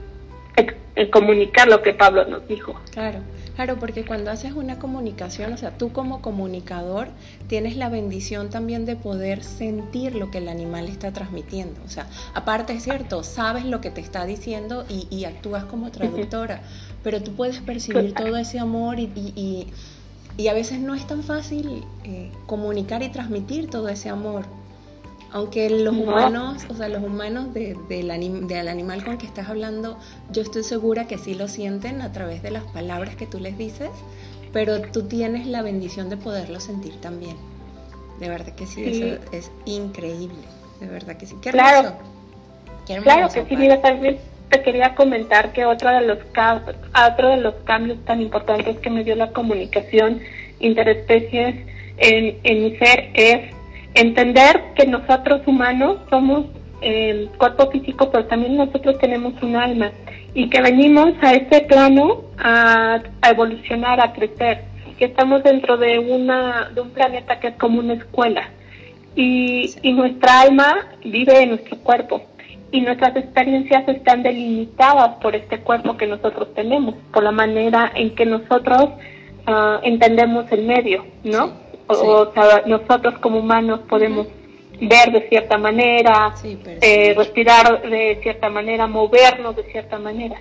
comunicar 1.12 1.68
lo 1.68 1.82
que 1.82 1.94
Pablo 1.94 2.26
nos 2.26 2.48
dijo. 2.48 2.80
Claro. 2.92 3.20
Claro, 3.56 3.78
porque 3.78 4.04
cuando 4.04 4.32
haces 4.32 4.54
una 4.54 4.80
comunicación, 4.80 5.54
o 5.54 5.58
sea, 5.58 5.78
tú 5.78 5.92
como 5.92 6.22
comunicador 6.22 7.10
tienes 7.48 7.78
la 7.78 7.88
bendición 7.88 8.50
también 8.50 8.86
de 8.86 8.96
poder 8.96 9.44
sentir 9.44 10.16
lo 10.16 10.32
que 10.32 10.40
el 10.40 10.48
animal 10.48 10.88
está 10.88 11.14
transmitiendo. 11.14 11.80
O 11.86 11.90
sea, 11.90 12.08
aparte 12.34 12.74
es 12.74 12.84
cierto, 12.84 13.24
sabes 13.24 13.66
lo 13.66 13.80
que 13.80 13.92
te 13.92 14.02
está 14.02 14.26
diciendo 14.26 14.86
y, 14.90 15.24
actúas 15.26 15.66
como 15.66 15.92
traductora, 15.92 16.62
pero 17.04 17.22
tú 17.22 17.34
puedes 17.34 17.60
percibir 17.60 18.14
todo 18.14 18.38
ese 18.38 18.60
amor 18.60 19.00
y, 19.00 19.12
y, 20.38 20.48
a 20.48 20.54
veces 20.54 20.80
no 20.80 20.96
es 20.96 21.06
tan 21.06 21.22
fácil 21.22 21.86
eh, 22.04 22.32
comunicar 22.48 23.04
y 23.04 23.10
transmitir 23.10 23.70
todo 23.70 23.88
ese 23.88 24.10
amor. 24.10 24.46
Aunque 25.34 25.68
los 25.68 25.96
humanos, 25.96 26.64
o 26.70 26.76
sea, 26.76 26.88
los 26.90 27.02
humanos 27.02 27.56
de, 27.56 27.76
del, 27.90 28.12
animal 28.12 29.04
con 29.04 29.18
que 29.18 29.26
estás 29.26 29.50
hablando, 29.50 29.98
yo 30.32 30.44
estoy 30.44 30.62
segura 30.62 31.08
que 31.08 31.18
sí 31.18 31.34
lo 31.34 31.48
sienten 31.48 32.04
a 32.04 32.12
través 32.12 32.44
de 32.44 32.52
las 32.52 32.64
palabras 32.66 33.16
que 33.16 33.26
tú 33.26 33.40
les 33.40 33.58
dices, 33.58 33.90
pero 34.54 34.80
tú 34.80 35.08
tienes 35.08 35.48
la 35.48 35.64
bendición 35.64 36.12
de 36.12 36.18
poderlo 36.18 36.60
sentir 36.60 37.02
también. 37.02 37.36
De 38.20 38.30
verdad 38.30 38.54
que 38.54 38.68
sí, 38.68 38.86
eso 38.86 39.22
es 39.32 39.52
increíble. 39.66 40.38
De 40.80 40.86
verdad 40.86 41.18
que 41.18 41.26
sí. 41.26 41.36
Qué 41.42 41.50
claro. 41.50 41.94
claro 42.86 43.28
que 43.34 43.44
sí, 43.44 43.58
mira, 43.58 43.82
también 43.82 44.20
te 44.50 44.62
quería 44.62 44.94
comentar 44.94 45.52
que 45.52 45.66
otro 45.66 45.90
de 45.90 46.02
los 46.02 46.20
otro 47.08 47.30
de 47.30 47.38
los 47.38 47.56
cambios 47.66 47.98
tan 48.06 48.22
importantes 48.22 48.78
que 48.78 48.90
me 48.92 49.04
dio 49.04 49.16
la 49.16 49.32
comunicación 49.32 50.22
interespecies 50.60 51.56
en, 51.98 52.38
en 52.44 52.64
mi 52.64 52.78
ser 52.78 53.10
es 53.16 53.63
entender 53.94 54.74
que 54.76 54.88
nosotros 54.88 55.42
humanos 55.46 55.98
somos 56.10 56.46
cuerpo 57.38 57.72
físico, 57.72 58.10
pero 58.12 58.26
también 58.26 58.58
nosotros 58.58 58.98
tenemos 58.98 59.42
un 59.42 59.56
alma 59.56 59.92
y 60.34 60.50
que 60.50 60.62
venimos 60.62 61.14
a 61.22 61.34
este 61.34 61.62
plano 61.62 62.26
a, 62.38 63.02
evolucionar, 63.30 64.02
a 64.02 64.12
crecer, 64.12 64.66
que 64.98 65.06
estamos 65.06 65.44
dentro 65.44 65.78
de 65.78 66.00
una 66.00 66.70
de 66.76 66.82
un 66.82 66.90
planeta 66.90 67.40
que 67.40 67.48
es 67.50 67.56
como 67.56 67.80
una 67.80 67.94
escuela 67.94 68.50
y, 69.16 69.74
y 69.82 69.94
nuestra 69.94 70.42
alma 70.42 70.88
vive 71.04 71.44
en 71.44 71.50
nuestro 71.50 71.78
cuerpo 71.78 72.22
y 72.72 72.82
nuestras 72.82 73.16
experiencias 73.16 73.88
están 73.88 74.24
delimitadas 74.24 75.16
por 75.22 75.36
este 75.36 75.60
cuerpo 75.60 75.96
que 75.96 76.08
nosotros 76.08 76.54
tenemos, 76.56 76.96
por 77.14 77.24
la 77.24 77.32
manera 77.32 77.92
en 77.94 78.16
que 78.16 78.26
nosotros 78.26 78.90
uh, 79.48 79.78
entendemos 79.84 80.52
el 80.52 80.64
medio, 80.66 81.06
¿no? 81.24 81.63
O, 81.88 82.32
sea, 82.34 82.64
nosotros 82.66 83.18
como 83.20 83.40
humanos 83.40 83.82
podemos 83.90 84.28
ver 84.80 85.12
de 85.12 85.28
cierta 85.30 85.58
manera, 85.58 86.34
eh, 86.82 87.14
respirar 87.16 87.82
de 87.90 88.20
cierta 88.22 88.50
manera, 88.50 88.88
movernos 88.88 89.56
de 89.56 89.64
cierta 89.64 89.98
manera. 89.98 90.38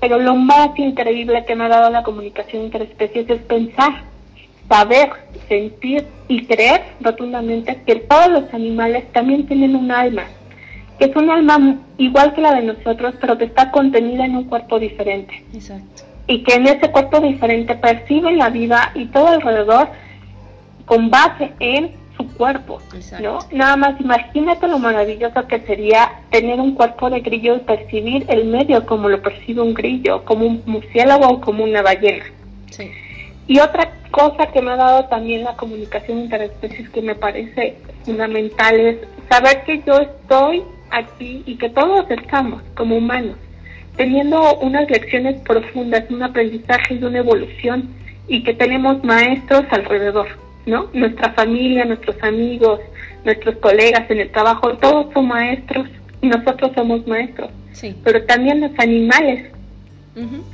Pero 0.00 0.18
lo 0.18 0.34
más 0.34 0.78
increíble 0.78 1.44
que 1.44 1.54
me 1.54 1.64
ha 1.64 1.68
dado 1.68 1.90
la 1.90 2.02
comunicación 2.02 2.64
interespecies 2.64 3.28
es 3.28 3.42
pensar, 3.42 4.04
saber, 4.68 5.10
sentir 5.48 6.06
y 6.28 6.46
creer 6.46 6.82
rotundamente 7.00 7.82
que 7.86 7.96
todos 7.96 8.28
los 8.28 8.54
animales 8.54 9.10
también 9.12 9.46
tienen 9.46 9.76
un 9.76 9.90
alma, 9.90 10.24
que 10.98 11.06
es 11.06 11.16
un 11.16 11.28
alma 11.30 11.76
igual 11.98 12.34
que 12.34 12.40
la 12.40 12.54
de 12.54 12.62
nosotros, 12.62 13.14
pero 13.20 13.36
que 13.36 13.44
está 13.44 13.70
contenida 13.70 14.24
en 14.24 14.36
un 14.36 14.44
cuerpo 14.44 14.78
diferente. 14.78 15.44
Exacto. 15.52 16.04
Y 16.26 16.44
que 16.44 16.54
en 16.54 16.66
ese 16.66 16.90
cuerpo 16.90 17.20
diferente 17.20 17.74
perciben 17.74 18.38
la 18.38 18.50
vida 18.50 18.92
y 18.94 19.06
todo 19.06 19.28
alrededor 19.28 19.88
con 20.90 21.08
base 21.08 21.52
en 21.60 21.92
su 22.16 22.26
cuerpo, 22.34 22.82
¿no? 23.20 23.38
Nada 23.52 23.76
más 23.76 24.00
imagínate 24.00 24.66
lo 24.66 24.80
maravilloso 24.80 25.46
que 25.46 25.60
sería 25.60 26.22
tener 26.30 26.58
un 26.58 26.74
cuerpo 26.74 27.08
de 27.08 27.20
grillo 27.20 27.54
y 27.54 27.60
percibir 27.60 28.26
el 28.26 28.46
medio 28.46 28.84
como 28.86 29.08
lo 29.08 29.22
percibe 29.22 29.62
un 29.62 29.72
grillo, 29.72 30.24
como 30.24 30.46
un 30.46 30.64
murciélago 30.66 31.28
o 31.28 31.40
como 31.40 31.62
una 31.62 31.80
ballena. 31.80 32.24
Y 33.46 33.60
otra 33.60 33.92
cosa 34.10 34.48
que 34.52 34.60
me 34.60 34.72
ha 34.72 34.76
dado 34.76 35.04
también 35.04 35.44
la 35.44 35.54
comunicación 35.54 36.18
interespecies 36.18 36.90
que 36.90 37.02
me 37.02 37.14
parece 37.14 37.76
fundamental 38.04 38.80
es 38.80 38.98
saber 39.30 39.62
que 39.62 39.84
yo 39.86 39.92
estoy 39.92 40.64
aquí 40.90 41.44
y 41.46 41.54
que 41.54 41.70
todos 41.70 42.10
estamos 42.10 42.64
como 42.74 42.96
humanos 42.96 43.36
teniendo 43.96 44.56
unas 44.56 44.90
lecciones 44.90 45.40
profundas, 45.42 46.10
un 46.10 46.24
aprendizaje 46.24 46.94
y 46.94 47.04
una 47.04 47.18
evolución 47.18 47.90
y 48.26 48.42
que 48.42 48.54
tenemos 48.54 49.04
maestros 49.04 49.62
alrededor 49.70 50.49
¿no? 50.66 50.88
Nuestra 50.92 51.32
familia, 51.32 51.84
nuestros 51.84 52.16
amigos, 52.22 52.80
nuestros 53.24 53.56
colegas 53.56 54.10
en 54.10 54.20
el 54.20 54.30
trabajo, 54.30 54.76
todos 54.78 55.12
son 55.12 55.28
maestros 55.28 55.88
y 56.20 56.28
nosotros 56.28 56.72
somos 56.74 57.06
maestros. 57.06 57.50
Pero 58.04 58.24
también 58.26 58.60
los 58.60 58.72
animales 58.78 59.50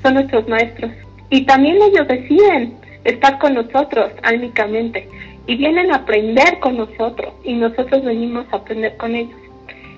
son 0.02 0.14
nuestros 0.14 0.48
maestros. 0.48 0.92
Y 1.30 1.44
también 1.44 1.76
ellos 1.82 2.06
deciden 2.06 2.74
estar 3.04 3.38
con 3.38 3.54
nosotros 3.54 4.12
álmicamente 4.22 5.08
y 5.46 5.56
vienen 5.56 5.92
a 5.92 5.96
aprender 5.96 6.58
con 6.60 6.76
nosotros 6.76 7.32
y 7.44 7.54
nosotros 7.54 8.04
venimos 8.04 8.46
a 8.52 8.56
aprender 8.56 8.96
con 8.96 9.14
ellos. 9.14 9.36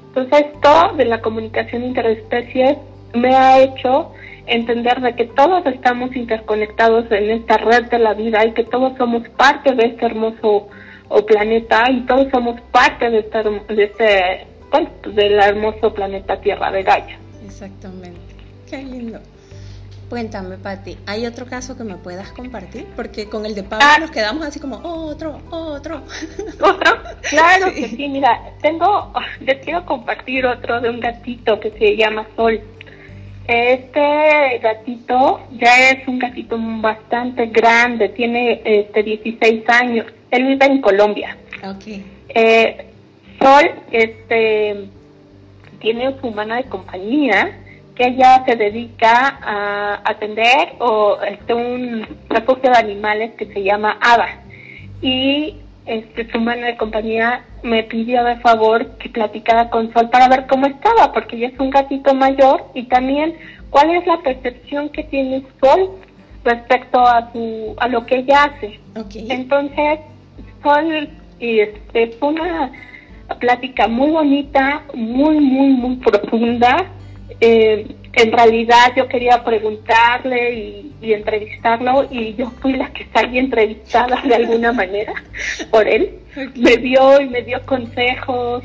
Entonces, 0.08 0.46
esto 0.54 0.96
de 0.96 1.04
la 1.04 1.20
comunicación 1.20 1.84
interespecies 1.84 2.76
me 3.14 3.34
ha 3.34 3.60
hecho 3.60 4.12
entender 4.48 5.00
de 5.00 5.14
que 5.14 5.26
todos 5.26 5.64
estamos 5.66 6.14
interconectados 6.16 7.06
en 7.10 7.30
esta 7.30 7.56
red 7.58 7.84
de 7.90 7.98
la 7.98 8.14
vida 8.14 8.44
y 8.46 8.52
que 8.52 8.64
todos 8.64 8.96
somos 8.96 9.28
parte 9.30 9.74
de 9.74 9.86
este 9.86 10.06
hermoso 10.06 10.68
planeta 11.26 11.90
y 11.90 12.04
todos 12.06 12.28
somos 12.30 12.60
parte 12.72 13.10
de 13.10 13.20
este, 13.20 13.42
de 13.74 13.84
este 13.84 14.46
bueno, 14.70 14.90
del 15.14 15.32
hermoso 15.40 15.92
planeta 15.92 16.40
Tierra 16.40 16.70
de 16.70 16.82
Gaia. 16.82 17.18
Exactamente. 17.44 18.20
Qué 18.68 18.78
lindo. 18.78 19.18
Cuéntame, 20.08 20.56
Patti, 20.56 20.96
¿hay 21.06 21.26
otro 21.26 21.44
caso 21.44 21.76
que 21.76 21.84
me 21.84 21.96
puedas 21.96 22.32
compartir? 22.32 22.86
Porque 22.96 23.28
con 23.28 23.44
el 23.44 23.54
de 23.54 23.62
Pablo 23.62 23.84
ah. 23.86 23.98
nos 24.00 24.10
quedamos 24.10 24.46
así 24.46 24.58
como, 24.58 24.78
otro, 24.82 25.38
otro. 25.50 26.02
¿Otro? 26.62 26.98
Claro 27.28 27.66
que 27.74 27.88
sí, 27.88 28.08
mira, 28.08 28.54
tengo, 28.62 29.12
les 29.40 29.62
quiero 29.62 29.84
compartir 29.84 30.46
otro 30.46 30.80
de 30.80 30.88
un 30.88 31.00
gatito 31.00 31.60
que 31.60 31.70
se 31.72 31.94
llama 31.96 32.26
Sol. 32.36 32.58
Este 33.48 34.58
gatito 34.58 35.40
ya 35.52 35.90
es 35.90 36.06
un 36.06 36.18
gatito 36.18 36.58
bastante 36.60 37.46
grande, 37.46 38.10
tiene 38.10 38.60
este 38.62 39.02
16 39.02 39.66
años. 39.68 40.06
Él 40.30 40.46
vive 40.48 40.66
en 40.66 40.80
Colombia. 40.82 41.34
Okay. 41.76 42.04
Eh, 42.28 42.84
Sol 43.40 43.70
este 43.90 44.88
tiene 45.80 46.14
su 46.20 46.28
humana 46.28 46.56
de 46.56 46.64
compañía 46.64 47.58
que 47.94 48.08
ella 48.08 48.44
se 48.46 48.54
dedica 48.54 49.38
a 49.42 50.02
atender 50.04 50.74
o 50.80 51.18
este 51.22 51.54
un 51.54 52.06
refugio 52.28 52.70
de 52.70 52.76
animales 52.76 53.32
que 53.38 53.46
se 53.46 53.62
llama 53.62 53.98
Ava 54.00 54.28
y 55.00 55.56
este, 55.88 56.30
su 56.30 56.38
humana 56.38 56.66
de 56.66 56.76
compañía 56.76 57.44
me 57.62 57.82
pidió 57.84 58.22
de 58.24 58.36
favor 58.36 58.98
que 58.98 59.08
platicara 59.08 59.70
con 59.70 59.92
Sol 59.92 60.10
para 60.10 60.28
ver 60.28 60.46
cómo 60.46 60.66
estaba, 60.66 61.12
porque 61.12 61.36
ella 61.36 61.48
es 61.48 61.58
un 61.58 61.70
gatito 61.70 62.14
mayor 62.14 62.66
y 62.74 62.84
también 62.84 63.34
cuál 63.70 63.90
es 63.90 64.06
la 64.06 64.18
percepción 64.18 64.90
que 64.90 65.04
tiene 65.04 65.42
Sol 65.60 65.90
respecto 66.44 67.00
a 67.00 67.32
su 67.32 67.74
a 67.78 67.88
lo 67.88 68.04
que 68.06 68.18
ella 68.18 68.44
hace. 68.44 68.78
Entonces, 69.14 70.00
Sol 70.62 71.08
y 71.40 71.60
este, 71.60 72.08
fue 72.18 72.28
una 72.28 72.70
plática 73.40 73.88
muy 73.88 74.10
bonita, 74.10 74.82
muy, 74.94 75.40
muy, 75.40 75.68
muy 75.68 75.96
profunda. 75.96 76.76
Eh, 77.40 77.86
en 78.18 78.32
realidad 78.32 78.92
yo 78.96 79.06
quería 79.08 79.44
preguntarle 79.44 80.54
y, 81.00 81.12
entrevistarlo 81.12 82.06
y 82.10 82.34
yo 82.34 82.50
fui 82.60 82.72
la 82.74 82.92
que 82.92 83.06
salí 83.14 83.38
entrevistada 83.38 84.20
de 84.22 84.34
alguna 84.34 84.72
manera 84.72 85.14
por 85.70 85.86
él. 85.86 86.18
Me 86.56 86.76
dio 86.76 87.20
y 87.20 87.28
me 87.28 87.42
dio 87.42 87.64
consejos 87.64 88.64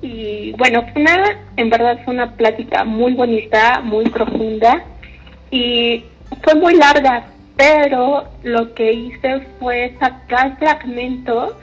y 0.00 0.52
bueno, 0.52 0.86
fue 0.92 1.02
una, 1.02 1.38
en 1.56 1.70
verdad 1.70 1.98
fue 2.04 2.14
una 2.14 2.36
plática 2.36 2.84
muy 2.84 3.14
bonita, 3.14 3.80
muy 3.80 4.04
profunda 4.06 4.84
y 5.50 6.04
fue 6.42 6.54
muy 6.54 6.74
larga, 6.74 7.26
pero 7.56 8.28
lo 8.42 8.74
que 8.74 8.92
hice 8.92 9.40
fue 9.58 9.94
sacar 9.98 10.56
fragmentos 10.58 11.54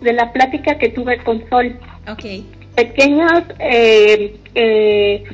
de 0.00 0.12
la 0.14 0.32
plática 0.32 0.78
que 0.78 0.88
tuve 0.88 1.18
con 1.18 1.48
Sol. 1.48 1.78
Okay. 2.10 2.46
Pequeñas 2.74 3.44
eh, 3.58 4.36
eh, 4.54 5.24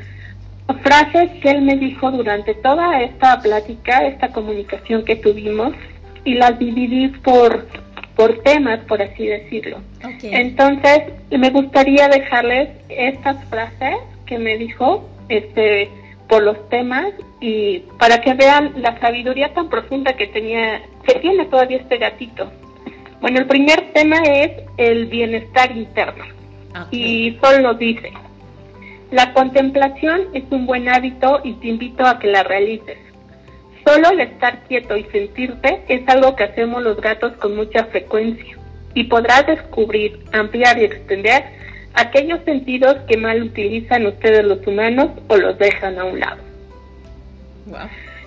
frases 0.83 1.31
que 1.41 1.51
él 1.51 1.63
me 1.63 1.77
dijo 1.77 2.11
durante 2.11 2.55
toda 2.55 3.01
esta 3.03 3.41
plática, 3.41 4.07
esta 4.07 4.29
comunicación 4.29 5.05
que 5.05 5.17
tuvimos, 5.17 5.73
y 6.25 6.35
las 6.35 6.59
dividí 6.59 7.09
por, 7.09 7.67
por 8.17 8.43
temas, 8.43 8.81
por 8.81 9.01
así 9.01 9.27
decirlo. 9.27 9.79
Entonces, 10.23 11.03
me 11.31 11.51
gustaría 11.51 12.09
dejarles 12.09 12.71
estas 12.89 13.43
frases 13.47 13.97
que 14.27 14.39
me 14.39 14.59
dijo 14.59 15.09
este, 15.29 15.89
por 16.29 16.43
los 16.43 16.69
temas 16.69 17.07
y 17.41 17.79
para 17.99 18.21
que 18.21 18.35
vean 18.35 18.73
la 18.77 18.99
sabiduría 18.99 19.55
tan 19.55 19.69
profunda 19.69 20.15
que 20.15 20.27
tenía, 20.27 20.83
que 21.07 21.21
tiene 21.21 21.45
todavía 21.47 21.79
este 21.79 21.99
gatito. 21.99 22.51
Bueno, 23.21 23.39
el 23.39 23.47
primer 23.47 23.93
tema 23.93 24.19
es 24.19 24.51
el 24.77 25.07
bienestar 25.07 25.77
interno. 25.77 26.25
Y 26.91 27.39
solo 27.43 27.73
dice, 27.75 28.13
la 29.11 29.33
contemplación 29.33 30.23
es 30.35 30.45
un 30.51 30.67
buen 30.67 30.89
hábito 30.89 31.41
y 31.45 31.55
te 31.55 31.69
invito 31.69 32.05
a 32.05 32.19
que 32.19 32.27
la 32.27 32.43
realices. 32.43 32.99
Solo 33.87 34.11
el 34.11 34.21
estar 34.21 34.65
quieto 34.65 34.97
y 34.97 35.05
sentirte 35.05 35.83
es 35.89 36.03
algo 36.09 36.35
que 36.35 36.45
hacemos 36.45 36.83
los 36.83 37.01
gatos 37.01 37.33
con 37.35 37.55
mucha 37.55 37.85
frecuencia 37.85 38.59
y 38.95 39.05
podrás 39.05 39.47
descubrir, 39.47 40.19
ampliar 40.33 40.79
y 40.79 40.85
extender 40.85 41.45
aquellos 41.95 42.41
sentidos 42.45 42.97
que 43.09 43.17
mal 43.17 43.43
utilizan 43.43 44.07
ustedes 44.07 44.45
los 44.45 44.67
humanos 44.67 45.11
o 45.29 45.37
los 45.37 45.57
dejan 45.57 45.99
a 45.99 46.05
un 46.05 46.19
lado. 46.19 46.43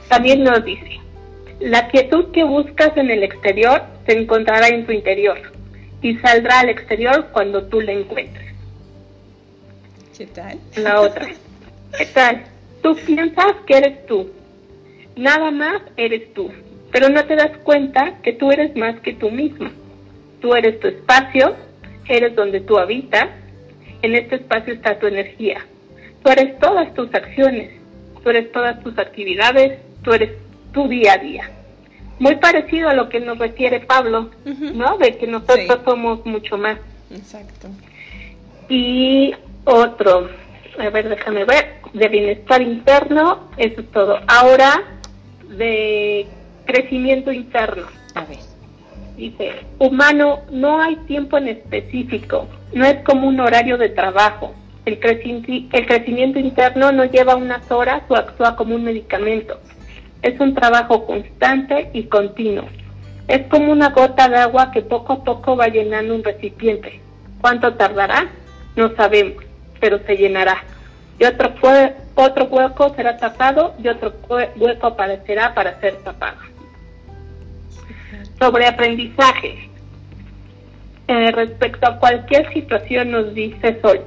También 0.07 0.43
nos 0.43 0.63
dice, 0.63 0.99
la 1.59 1.89
quietud 1.89 2.31
que 2.31 2.43
buscas 2.43 2.95
en 2.95 3.11
el 3.11 3.23
exterior 3.23 3.83
se 4.05 4.17
encontrará 4.17 4.69
en 4.69 4.85
tu 4.85 4.93
interior 4.93 5.39
y 6.01 6.15
saldrá 6.19 6.61
al 6.61 6.69
exterior 6.69 7.27
cuando 7.33 7.63
tú 7.65 7.81
la 7.81 7.91
encuentres. 7.91 8.48
¿Qué 10.19 10.27
tal? 10.27 10.59
La 10.75 10.99
otra. 10.99 11.29
¿Qué 11.97 12.05
tal? 12.07 12.43
Tú 12.83 12.93
piensas 13.05 13.53
que 13.65 13.77
eres 13.77 14.05
tú. 14.05 14.29
Nada 15.15 15.49
más 15.49 15.81
eres 15.95 16.33
tú. 16.33 16.51
Pero 16.91 17.07
no 17.07 17.23
te 17.23 17.37
das 17.37 17.57
cuenta 17.59 18.17
que 18.21 18.33
tú 18.33 18.51
eres 18.51 18.75
más 18.75 18.99
que 18.99 19.13
tú 19.13 19.31
mismo. 19.31 19.69
Tú 20.41 20.55
eres 20.55 20.77
tu 20.81 20.89
espacio, 20.89 21.55
eres 22.05 22.35
donde 22.35 22.59
tú 22.59 22.77
habitas. 22.77 23.29
En 24.01 24.13
este 24.13 24.35
espacio 24.35 24.73
está 24.73 24.99
tu 24.99 25.07
energía. 25.07 25.65
Tú 26.21 26.31
eres 26.31 26.59
todas 26.59 26.93
tus 26.95 27.15
acciones. 27.15 27.79
Tú 28.21 28.29
eres 28.29 28.51
todas 28.51 28.83
tus 28.83 28.97
actividades. 28.99 29.79
Tú 30.03 30.11
eres 30.11 30.31
tu 30.73 30.89
día 30.89 31.13
a 31.13 31.17
día. 31.17 31.49
Muy 32.19 32.35
parecido 32.35 32.89
a 32.89 32.93
lo 32.93 33.07
que 33.07 33.21
nos 33.21 33.37
refiere 33.37 33.79
Pablo, 33.79 34.31
¿no? 34.43 34.97
De 34.97 35.17
que 35.17 35.27
nosotros 35.27 35.79
somos 35.85 36.25
mucho 36.25 36.57
más. 36.57 36.77
Exacto. 37.09 37.69
Y 38.67 39.33
otro, 39.65 40.29
a 40.79 40.89
ver, 40.89 41.09
déjame 41.09 41.45
ver, 41.45 41.79
de 41.93 42.07
bienestar 42.07 42.61
interno, 42.61 43.49
eso 43.57 43.81
es 43.81 43.91
todo. 43.91 44.19
Ahora, 44.27 44.83
de 45.49 46.27
crecimiento 46.65 47.31
interno. 47.31 47.87
A 48.15 48.25
ver. 48.25 48.37
Dice, 49.17 49.51
humano, 49.79 50.39
no 50.49 50.81
hay 50.81 50.95
tiempo 51.07 51.37
en 51.37 51.49
específico, 51.49 52.47
no 52.71 52.85
es 52.85 53.03
como 53.03 53.27
un 53.27 53.39
horario 53.41 53.77
de 53.77 53.89
trabajo. 53.89 54.55
El, 54.85 54.97
el 55.03 55.85
crecimiento 55.85 56.39
interno 56.39 56.93
no 56.93 57.03
lleva 57.03 57.35
unas 57.35 57.69
horas 57.69 58.03
o 58.07 58.15
actúa 58.15 58.55
como 58.55 58.75
un 58.75 58.85
medicamento. 58.85 59.59
Es 60.21 60.39
un 60.39 60.55
trabajo 60.55 61.05
constante 61.05 61.89
y 61.91 62.03
continuo. 62.03 62.65
Es 63.27 63.45
como 63.47 63.73
una 63.73 63.89
gota 63.89 64.29
de 64.29 64.37
agua 64.37 64.71
que 64.71 64.81
poco 64.81 65.13
a 65.13 65.23
poco 65.23 65.57
va 65.57 65.67
llenando 65.67 66.15
un 66.15 66.23
recipiente. 66.23 67.01
¿Cuánto 67.41 67.73
tardará? 67.73 68.29
No 68.77 68.95
sabemos 68.95 69.48
pero 69.79 69.99
se 70.05 70.15
llenará. 70.17 70.63
Y 71.19 71.25
otro, 71.25 71.53
otro 72.15 72.45
hueco 72.45 72.93
será 72.95 73.17
tapado 73.17 73.75
y 73.83 73.87
otro 73.87 74.13
hueco 74.27 74.87
aparecerá 74.87 75.53
para 75.53 75.79
ser 75.79 75.95
tapado. 75.97 76.37
Sobre 78.39 78.67
aprendizaje. 78.67 79.69
Eh, 81.07 81.31
respecto 81.31 81.87
a 81.87 81.97
cualquier 81.97 82.53
situación 82.53 83.11
nos 83.11 83.33
dice 83.33 83.81
Sol, 83.81 83.99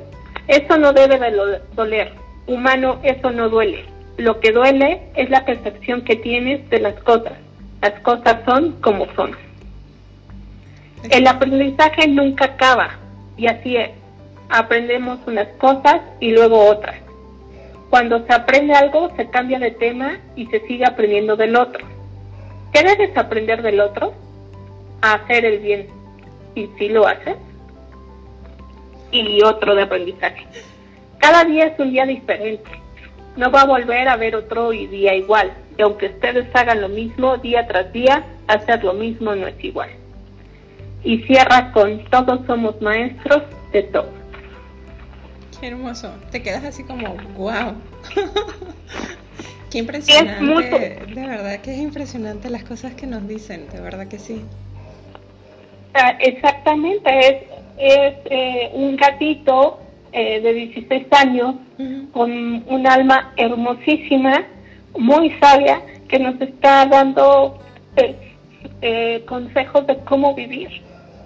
eso 0.46 0.78
no 0.78 0.92
debe 0.92 1.18
de 1.18 1.60
doler. 1.74 2.12
Humano, 2.46 3.00
eso 3.02 3.30
no 3.30 3.48
duele. 3.48 3.84
Lo 4.18 4.40
que 4.40 4.52
duele 4.52 5.02
es 5.16 5.28
la 5.30 5.44
percepción 5.44 6.02
que 6.02 6.16
tienes 6.16 6.68
de 6.70 6.80
las 6.80 6.94
cosas. 7.02 7.34
Las 7.80 7.98
cosas 8.00 8.38
son 8.46 8.72
como 8.80 9.06
son. 9.14 9.36
El 11.10 11.26
aprendizaje 11.26 12.06
nunca 12.08 12.44
acaba 12.44 12.90
y 13.36 13.48
así 13.48 13.76
es 13.76 13.90
aprendemos 14.52 15.18
unas 15.26 15.48
cosas 15.58 16.02
y 16.20 16.30
luego 16.30 16.66
otras. 16.66 16.96
Cuando 17.88 18.24
se 18.26 18.32
aprende 18.32 18.74
algo, 18.74 19.10
se 19.16 19.28
cambia 19.30 19.58
de 19.58 19.70
tema 19.70 20.18
y 20.36 20.46
se 20.46 20.60
sigue 20.66 20.84
aprendiendo 20.84 21.36
del 21.36 21.56
otro. 21.56 21.86
¿Qué 22.72 22.82
debes 22.82 23.16
aprender 23.16 23.62
del 23.62 23.80
otro? 23.80 24.14
A 25.00 25.14
hacer 25.14 25.46
el 25.46 25.58
bien. 25.60 25.88
Y 26.54 26.68
si 26.78 26.90
lo 26.90 27.06
haces. 27.06 27.36
Y 29.10 29.42
otro 29.42 29.74
de 29.74 29.82
aprendizaje. 29.82 30.46
Cada 31.18 31.44
día 31.44 31.66
es 31.66 31.78
un 31.78 31.90
día 31.90 32.04
diferente. 32.04 32.70
No 33.36 33.50
va 33.50 33.62
a 33.62 33.66
volver 33.66 34.08
a 34.08 34.12
haber 34.12 34.36
otro 34.36 34.70
día 34.70 35.14
igual. 35.14 35.52
Y 35.78 35.82
aunque 35.82 36.06
ustedes 36.06 36.46
hagan 36.54 36.82
lo 36.82 36.90
mismo 36.90 37.38
día 37.38 37.66
tras 37.66 37.90
día, 37.92 38.22
hacer 38.48 38.84
lo 38.84 38.92
mismo 38.92 39.34
no 39.34 39.46
es 39.46 39.64
igual. 39.64 39.90
Y 41.04 41.22
cierra 41.22 41.72
con 41.72 42.04
todos 42.10 42.46
somos 42.46 42.80
maestros 42.82 43.42
de 43.72 43.82
todo 43.84 44.21
hermoso. 45.66 46.12
Te 46.30 46.42
quedas 46.42 46.64
así 46.64 46.84
como, 46.84 47.14
wow. 47.36 47.74
Qué 49.70 49.78
impresionante. 49.78 51.00
De 51.14 51.26
verdad 51.26 51.60
que 51.60 51.72
es 51.72 51.78
impresionante 51.78 52.50
las 52.50 52.64
cosas 52.64 52.94
que 52.94 53.06
nos 53.06 53.26
dicen, 53.26 53.68
de 53.72 53.80
verdad 53.80 54.06
que 54.06 54.18
sí. 54.18 54.42
Exactamente, 56.20 57.10
es, 57.18 57.36
es 57.78 58.14
eh, 58.30 58.70
un 58.74 58.96
gatito 58.96 59.80
eh, 60.12 60.40
de 60.40 60.52
16 60.52 61.06
años 61.12 61.54
con 62.12 62.30
un 62.66 62.86
alma 62.86 63.32
hermosísima, 63.36 64.44
muy 64.96 65.30
sabia, 65.40 65.82
que 66.08 66.18
nos 66.18 66.40
está 66.40 66.86
dando 66.86 67.58
eh, 68.82 69.24
consejos 69.26 69.86
de 69.86 69.96
cómo 70.04 70.34
vivir. 70.34 70.68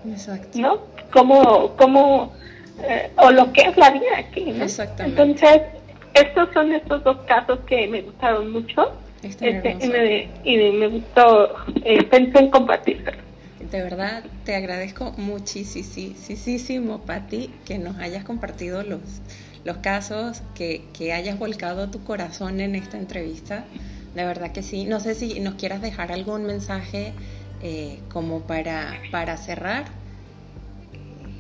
Exacto. 0.08 0.58
¿No? 0.58 0.78
Cómo, 1.12 1.74
cómo 1.76 2.32
eh, 2.82 3.10
o 3.16 3.30
lo 3.30 3.52
que 3.52 3.62
es 3.62 3.76
la 3.76 3.90
vida 3.90 4.18
aquí. 4.18 4.44
¿no? 4.52 4.64
Exactamente. 4.64 5.22
Entonces, 5.22 5.62
estos 6.14 6.48
son 6.52 6.72
estos 6.72 7.04
dos 7.04 7.18
casos 7.26 7.60
que 7.66 7.86
me 7.88 8.02
gustaron 8.02 8.50
mucho 8.50 8.92
este, 9.22 9.50
y, 9.50 9.88
me, 9.88 10.28
y, 10.44 10.72
me, 10.72 10.88
gustó, 10.88 11.56
eh, 11.84 12.02
pensé 12.04 12.38
en 12.38 12.50
compartirlo. 12.50 13.12
De 13.70 13.82
verdad, 13.82 14.22
te 14.44 14.54
agradezco 14.54 15.12
muchísimo, 15.16 17.00
Patti, 17.00 17.50
que 17.64 17.78
nos 17.78 17.98
hayas 17.98 18.24
compartido 18.24 18.82
los, 18.84 19.00
los 19.64 19.78
casos, 19.78 20.42
que, 20.54 20.84
que 20.96 21.12
hayas 21.12 21.38
volcado 21.38 21.90
tu 21.90 22.04
corazón 22.04 22.60
en 22.60 22.76
esta 22.76 22.98
entrevista. 22.98 23.64
De 24.14 24.24
verdad 24.24 24.52
que 24.52 24.62
sí. 24.62 24.84
No 24.84 25.00
sé 25.00 25.14
si 25.14 25.40
nos 25.40 25.54
quieras 25.56 25.82
dejar 25.82 26.12
algún 26.12 26.44
mensaje 26.44 27.12
eh, 27.62 27.98
como 28.12 28.40
para, 28.40 28.94
para 29.10 29.36
cerrar. 29.36 29.84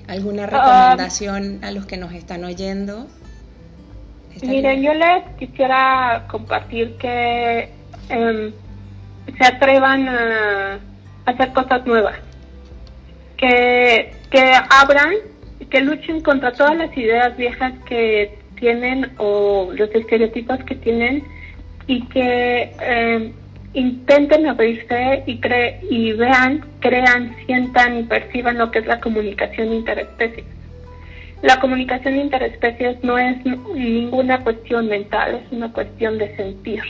¿Alguna 0.08 0.44
ah, 0.44 0.46
recomendación 0.46 1.64
a 1.64 1.70
los 1.72 1.86
que 1.86 1.96
nos 1.96 2.12
están 2.12 2.44
oyendo? 2.44 3.06
Miren, 4.42 4.82
yo 4.82 4.92
les 4.94 5.24
quisiera 5.38 6.24
compartir 6.28 6.96
que 6.98 7.70
em, 8.08 8.52
se 9.38 9.44
atrevan 9.44 10.08
a 10.08 10.78
hacer 11.24 11.52
cosas 11.52 11.84
nuevas, 11.86 12.16
que, 13.36 14.14
que 14.30 14.52
abran, 14.70 15.14
que 15.70 15.80
luchen 15.80 16.20
contra 16.20 16.52
todas 16.52 16.76
las 16.76 16.96
ideas 16.96 17.36
viejas 17.36 17.72
que 17.86 18.38
tienen 18.56 19.10
o 19.18 19.70
los 19.74 19.90
estereotipos 19.94 20.62
que 20.64 20.74
tienen 20.76 21.24
y 21.86 22.02
que 22.06 22.72
em, 22.80 23.32
intenten 23.74 24.46
abrirse 24.46 25.22
y, 25.26 25.38
cre 25.38 25.80
y 25.90 26.12
vean, 26.12 26.64
crean, 26.86 27.34
sientan 27.46 27.98
y 27.98 28.02
perciban 28.04 28.58
lo 28.58 28.70
que 28.70 28.78
es 28.78 28.86
la 28.86 29.00
comunicación 29.00 29.72
interespecies. 29.72 30.46
la 31.42 31.58
comunicación 31.60 32.16
interespecies 32.16 33.02
no 33.02 33.18
es 33.18 33.44
ninguna 33.74 34.42
cuestión 34.42 34.88
mental, 34.88 35.42
es 35.44 35.52
una 35.52 35.72
cuestión 35.72 36.16
de 36.18 36.34
sentir. 36.36 36.82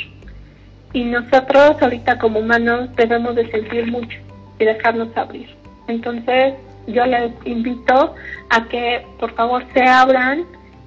Y 0.93 1.05
nosotros 1.05 1.81
ahorita 1.81 2.19
como 2.19 2.41
humanos 2.41 2.95
debemos 2.97 3.35
de 3.35 3.51
sentir 3.51 3.91
mucho 3.91 4.19
y 4.59 4.65
dejarnos 4.65 5.17
abrir. 5.17 5.49
Entonces 5.89 6.55
yo 6.87 7.05
les 7.07 7.33
invito 7.45 8.15
a 8.51 8.69
que 8.69 9.05
por 9.19 9.35
favor 9.35 9.65
se 9.75 9.83
abran 9.83 10.45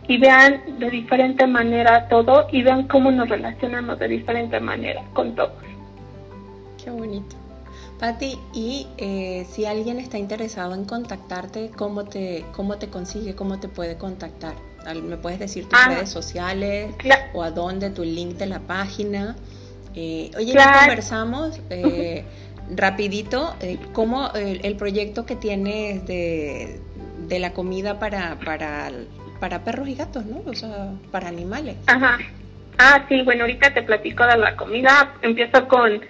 y 0.08 0.18
vean 0.18 0.62
de 0.80 0.90
diferente 0.90 1.46
manera 1.46 2.08
todo 2.08 2.48
y 2.52 2.64
vean 2.64 2.88
cómo 2.88 3.12
nos 3.12 3.28
relacionamos 3.28 4.00
de 4.00 4.08
diferente 4.08 4.60
manera 4.60 5.04
con 5.14 5.36
todos. 5.36 5.52
Qué 6.84 6.90
bonito. 6.90 7.39
Patti, 8.00 8.40
y 8.54 8.88
eh, 8.98 9.46
si 9.52 9.66
alguien 9.66 10.00
está 10.00 10.18
interesado 10.18 10.74
en 10.74 10.86
contactarte, 10.86 11.70
¿cómo 11.76 12.06
te, 12.06 12.46
cómo 12.54 12.78
te 12.78 12.88
consigue, 12.88 13.36
cómo 13.36 13.60
te 13.60 13.68
puede 13.68 13.98
contactar? 13.98 14.56
¿Me 15.04 15.18
puedes 15.18 15.40
decir 15.40 15.68
tus 15.68 15.78
ah, 15.78 15.90
redes 15.90 16.10
sociales 16.10 16.96
o 17.34 17.44
a 17.44 17.52
dónde, 17.52 17.90
tu 17.90 18.04
link 18.04 18.38
de 18.38 18.46
la 18.46 18.60
página? 18.60 19.36
Eh, 19.96 20.32
oye, 20.38 20.54
ya 20.54 20.80
conversamos 20.80 21.60
eh, 21.70 22.24
rapidito, 22.76 23.54
eh, 23.60 23.78
cómo 23.92 24.32
el, 24.34 24.76
proyecto 24.78 25.26
que 25.26 25.36
tienes 25.36 26.06
de, 26.08 26.80
de 27.28 27.40
la 27.40 27.52
comida 27.52 28.00
para, 28.00 28.40
para, 28.40 28.92
para 29.42 29.66
perros 29.66 29.90
y 29.90 29.96
gatos, 29.96 30.26
¿no? 30.26 30.42
O 30.46 30.54
sea, 30.54 30.94
para 31.12 31.28
animales. 31.28 31.76
Ajá. 31.88 32.18
Ah, 32.78 33.06
sí, 33.10 33.22
bueno, 33.24 33.42
ahorita 33.42 33.74
te 33.74 33.84
platico 33.84 34.26
de 34.26 34.38
la 34.38 34.56
comida. 34.56 35.14
Empiezo 35.22 35.68
con 35.68 36.02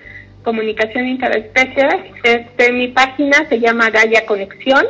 comunicación 0.44 1.08
interespecies. 1.08 1.96
Este, 2.24 2.72
mi 2.72 2.90
página 2.90 3.50
se 3.50 3.60
llama 3.60 3.90
Gaia 3.90 4.26
Conexión. 4.26 4.86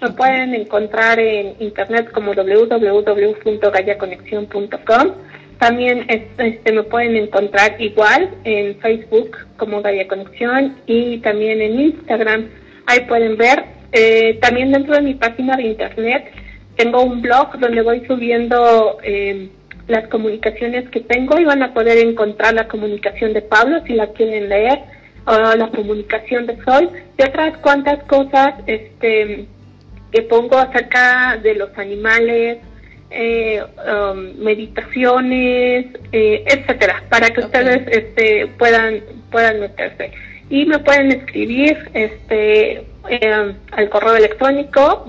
Lo 0.00 0.16
pueden 0.16 0.54
encontrar 0.54 1.18
en 1.18 1.54
internet 1.58 2.10
como 2.12 2.34
www.gayaconexión.com. 2.34 5.12
También 5.58 6.06
este, 6.08 6.72
me 6.72 6.82
pueden 6.84 7.16
encontrar 7.16 7.80
igual 7.80 8.30
en 8.44 8.78
Facebook 8.80 9.36
como 9.58 9.82
Gaia 9.82 10.08
Conexión 10.08 10.76
y 10.86 11.18
también 11.18 11.60
en 11.60 11.80
Instagram. 11.80 12.48
Ahí 12.86 13.00
pueden 13.00 13.36
ver. 13.36 13.62
Eh, 13.92 14.38
también 14.40 14.72
dentro 14.72 14.94
de 14.94 15.02
mi 15.02 15.12
página 15.14 15.56
de 15.56 15.64
internet 15.64 16.32
tengo 16.76 17.02
un 17.02 17.20
blog 17.20 17.58
donde 17.58 17.82
voy 17.82 18.06
subiendo 18.06 18.98
eh, 19.02 19.50
las 19.90 20.08
comunicaciones 20.08 20.88
que 20.90 21.00
tengo 21.00 21.38
y 21.38 21.44
van 21.44 21.62
a 21.62 21.74
poder 21.74 21.98
encontrar 21.98 22.54
la 22.54 22.68
comunicación 22.68 23.32
de 23.32 23.42
Pablo 23.42 23.82
si 23.86 23.94
la 23.94 24.06
quieren 24.08 24.48
leer 24.48 24.78
o 25.26 25.56
la 25.56 25.68
comunicación 25.68 26.46
de 26.46 26.62
Sol. 26.64 26.90
Y 27.18 27.22
otras 27.22 27.58
cuantas 27.58 28.02
cosas 28.04 28.54
este 28.66 29.46
que 30.12 30.22
pongo 30.22 30.58
acerca 30.58 31.38
de 31.42 31.54
los 31.54 31.76
animales 31.78 32.58
eh, 33.10 33.62
um, 33.62 34.42
meditaciones 34.42 35.86
eh, 36.12 36.44
etcétera 36.46 37.02
para 37.08 37.28
que 37.30 37.40
ustedes 37.40 37.86
este 37.88 38.46
puedan 38.58 39.00
puedan 39.30 39.60
meterse. 39.60 40.12
Y 40.48 40.66
me 40.66 40.78
pueden 40.80 41.12
escribir 41.12 41.90
este 41.94 42.84
eh, 43.08 43.54
al 43.72 43.88
correo 43.88 44.16
electrónico 44.16 45.06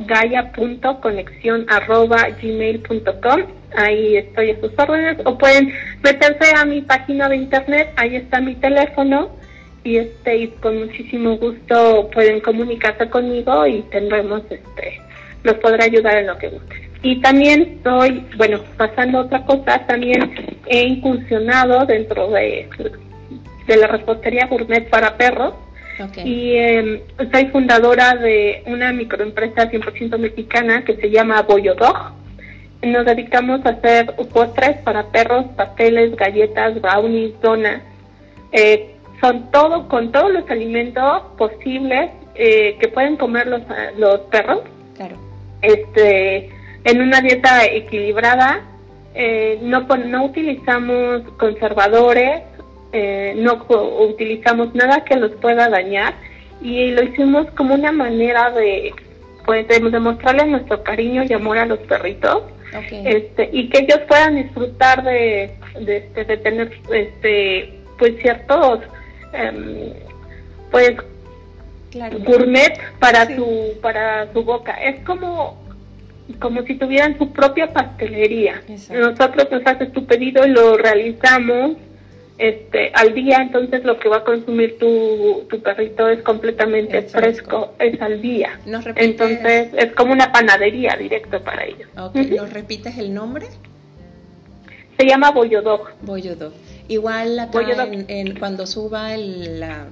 gmail.com 2.41 3.41
ahí 3.75 4.17
estoy 4.17 4.51
a 4.51 4.60
sus 4.60 4.71
órdenes. 4.77 5.17
O 5.25 5.38
pueden 5.38 5.73
meterse 6.04 6.56
a 6.56 6.65
mi 6.65 6.82
página 6.82 7.30
de 7.30 7.38
internet. 7.38 7.93
Ahí 7.95 8.15
está 8.15 8.41
mi 8.41 8.56
teléfono. 8.56 9.30
Y 9.84 9.97
este 9.97 10.38
y 10.38 10.47
con 10.47 10.77
muchísimo 10.80 11.38
gusto 11.38 12.10
pueden 12.13 12.39
comunicarse 12.41 13.10
conmigo 13.10 13.65
y 13.65 13.82
tendremos 13.84 14.43
este 14.49 15.01
los 15.43 15.56
podré 15.56 15.86
ayudar 15.86 16.17
en 16.17 16.27
lo 16.27 16.38
que 16.38 16.49
guste. 16.49 16.89
Y 17.01 17.19
también 17.19 17.62
estoy 17.77 18.23
bueno 18.38 18.60
pasando 18.77 19.21
otra 19.21 19.43
cosa 19.43 19.84
también 19.88 20.60
he 20.67 20.84
incursionado 20.84 21.84
dentro 21.88 22.30
de 22.30 22.69
de 23.65 23.77
la 23.77 23.88
repostería 23.88 24.45
gourmet 24.45 24.88
para 24.88 25.17
perros. 25.17 25.56
Y 26.23 26.53
eh, 26.55 27.03
soy 27.31 27.45
fundadora 27.47 28.15
de 28.15 28.63
una 28.65 28.91
microempresa 28.91 29.69
100% 29.69 30.17
mexicana 30.17 30.83
que 30.83 30.95
se 30.95 31.09
llama 31.09 31.41
Bollo 31.41 31.75
Dog. 31.75 32.13
Nos 32.81 33.05
dedicamos 33.05 33.65
a 33.65 33.69
hacer 33.69 34.15
postres 34.33 34.77
para 34.79 35.07
perros, 35.07 35.45
pasteles, 35.55 36.15
galletas, 36.15 36.81
brownies, 36.81 37.39
donas. 37.41 37.81
Eh, 38.51 38.95
son 39.19 39.51
todo, 39.51 39.87
con 39.87 40.11
todos 40.11 40.31
los 40.33 40.49
alimentos 40.49 41.21
posibles 41.37 42.09
eh, 42.35 42.75
que 42.79 42.87
pueden 42.87 43.17
comer 43.17 43.47
los, 43.47 43.61
los 43.97 44.21
perros. 44.21 44.61
Claro. 44.95 45.15
Este, 45.61 46.49
en 46.83 47.01
una 47.01 47.21
dieta 47.21 47.65
equilibrada. 47.65 48.61
Eh, 49.13 49.59
no, 49.61 49.81
no 49.81 50.25
utilizamos 50.25 51.21
conservadores, 51.37 52.43
eh, 52.93 53.34
no 53.38 53.65
utilizamos 53.99 54.73
nada 54.75 55.04
que 55.04 55.15
los 55.15 55.32
pueda 55.34 55.69
dañar 55.69 56.13
y 56.62 56.91
lo 56.91 57.04
hicimos 57.04 57.47
como 57.56 57.73
una 57.73 57.91
manera 57.91 58.51
de 58.51 58.93
pues 59.45 59.67
demostrarles 59.67 60.47
nuestro 60.47 60.84
cariño 60.84 61.23
y 61.27 61.34
amor 61.34 61.58
a 61.58 61.65
los 61.65 61.80
perritos. 61.80 62.43
Este 62.91 63.49
y 63.51 63.67
que 63.69 63.80
ellos 63.80 63.99
puedan 64.08 64.36
disfrutar 64.36 65.04
de 65.04 65.56
de, 65.80 65.97
este, 65.97 66.23
de 66.25 66.38
tener 66.38 66.71
este 66.93 67.73
pues 67.97 68.13
ciertos 68.21 68.80
em, 69.34 69.93
pues 70.69 70.95
gourmet 72.25 72.80
para 72.99 73.25
su 73.36 73.77
para 73.82 74.32
su 74.32 74.43
boca. 74.43 74.73
Es 74.73 75.04
como 75.06 75.60
como 76.39 76.62
si 76.63 76.75
tuvieran 76.75 77.17
su 77.17 77.32
propia 77.32 77.73
pastelería. 77.73 78.62
Nosotros 78.89 79.47
nos 79.51 79.65
haces 79.65 79.91
tu 79.91 80.06
pedido 80.06 80.45
y 80.45 80.49
lo 80.51 80.77
realizamos 80.77 81.77
este, 82.41 82.91
al 82.95 83.13
día, 83.13 83.38
entonces 83.39 83.84
lo 83.84 83.99
que 83.99 84.10
va 84.10 84.17
a 84.17 84.23
consumir 84.23 84.80
tu, 84.80 85.45
tu 85.47 85.62
perrito 85.62 86.10
es 86.10 86.23
completamente 86.23 87.04
fresco. 87.04 87.75
es 87.77 88.01
al 88.01 88.19
día. 88.19 88.60
entonces 88.95 89.69
es 89.77 89.93
como 89.93 90.12
una 90.12 90.32
panadería 90.32 90.95
directo 90.97 91.39
para 91.43 91.65
ellos. 91.65 91.88
¿Nos 91.95 92.51
repites 92.51 92.97
el 92.97 93.13
nombre? 93.13 93.45
Se 94.97 95.06
llama 95.06 95.30
Boyodog. 95.30 95.91
Boyodog. 96.01 96.54
Igual 96.88 97.38
acá 97.38 97.60
En, 98.08 98.36
cuando 98.39 98.65
suba 98.65 99.13
el, 99.13 99.60
la, 99.60 99.86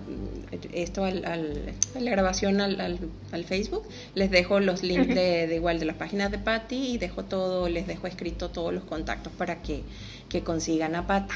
esto 0.74 1.04
al, 1.04 1.22
la 1.22 2.12
grabación 2.12 2.62
al, 2.62 3.00
al, 3.32 3.44
Facebook, 3.46 3.84
les 4.16 4.32
dejo 4.32 4.60
los 4.60 4.82
links 4.82 5.14
de, 5.14 5.54
igual 5.56 5.80
de 5.80 5.86
las 5.86 5.98
páginas 5.98 6.32
de 6.32 6.40
Patty 6.40 6.94
y 6.94 6.98
dejo 6.98 7.26
todo, 7.26 7.70
les 7.70 7.86
dejo 7.86 8.08
escrito 8.08 8.50
todos 8.50 8.74
los 8.74 8.84
contactos 8.86 9.32
para 9.34 9.62
que 9.62 9.84
que 10.30 10.44
consigan 10.44 10.96
a 10.96 11.08
Patti. 11.08 11.34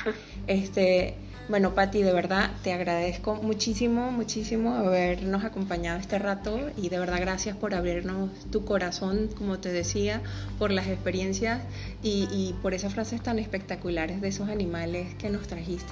Este, 0.48 1.16
bueno, 1.50 1.76
Patti, 1.76 2.02
de 2.04 2.14
verdad 2.14 2.52
te 2.64 2.72
agradezco 2.72 3.36
muchísimo, 3.36 4.12
muchísimo 4.12 4.76
habernos 4.76 5.44
acompañado 5.44 6.00
este 6.00 6.18
rato 6.18 6.58
y 6.78 6.88
de 6.88 7.00
verdad 7.00 7.18
gracias 7.20 7.58
por 7.58 7.76
abrirnos 7.76 8.30
tu 8.50 8.64
corazón, 8.64 9.30
como 9.38 9.60
te 9.60 9.70
decía, 9.70 10.22
por 10.58 10.72
las 10.72 10.88
experiencias 10.88 11.62
y, 12.02 12.56
por 12.62 12.74
esas 12.74 12.94
frases 12.94 13.22
tan 13.22 13.40
espectaculares 13.40 14.22
de 14.22 14.30
esos 14.30 14.48
animales 14.50 15.14
que 15.16 15.30
nos 15.30 15.48
trajiste. 15.48 15.92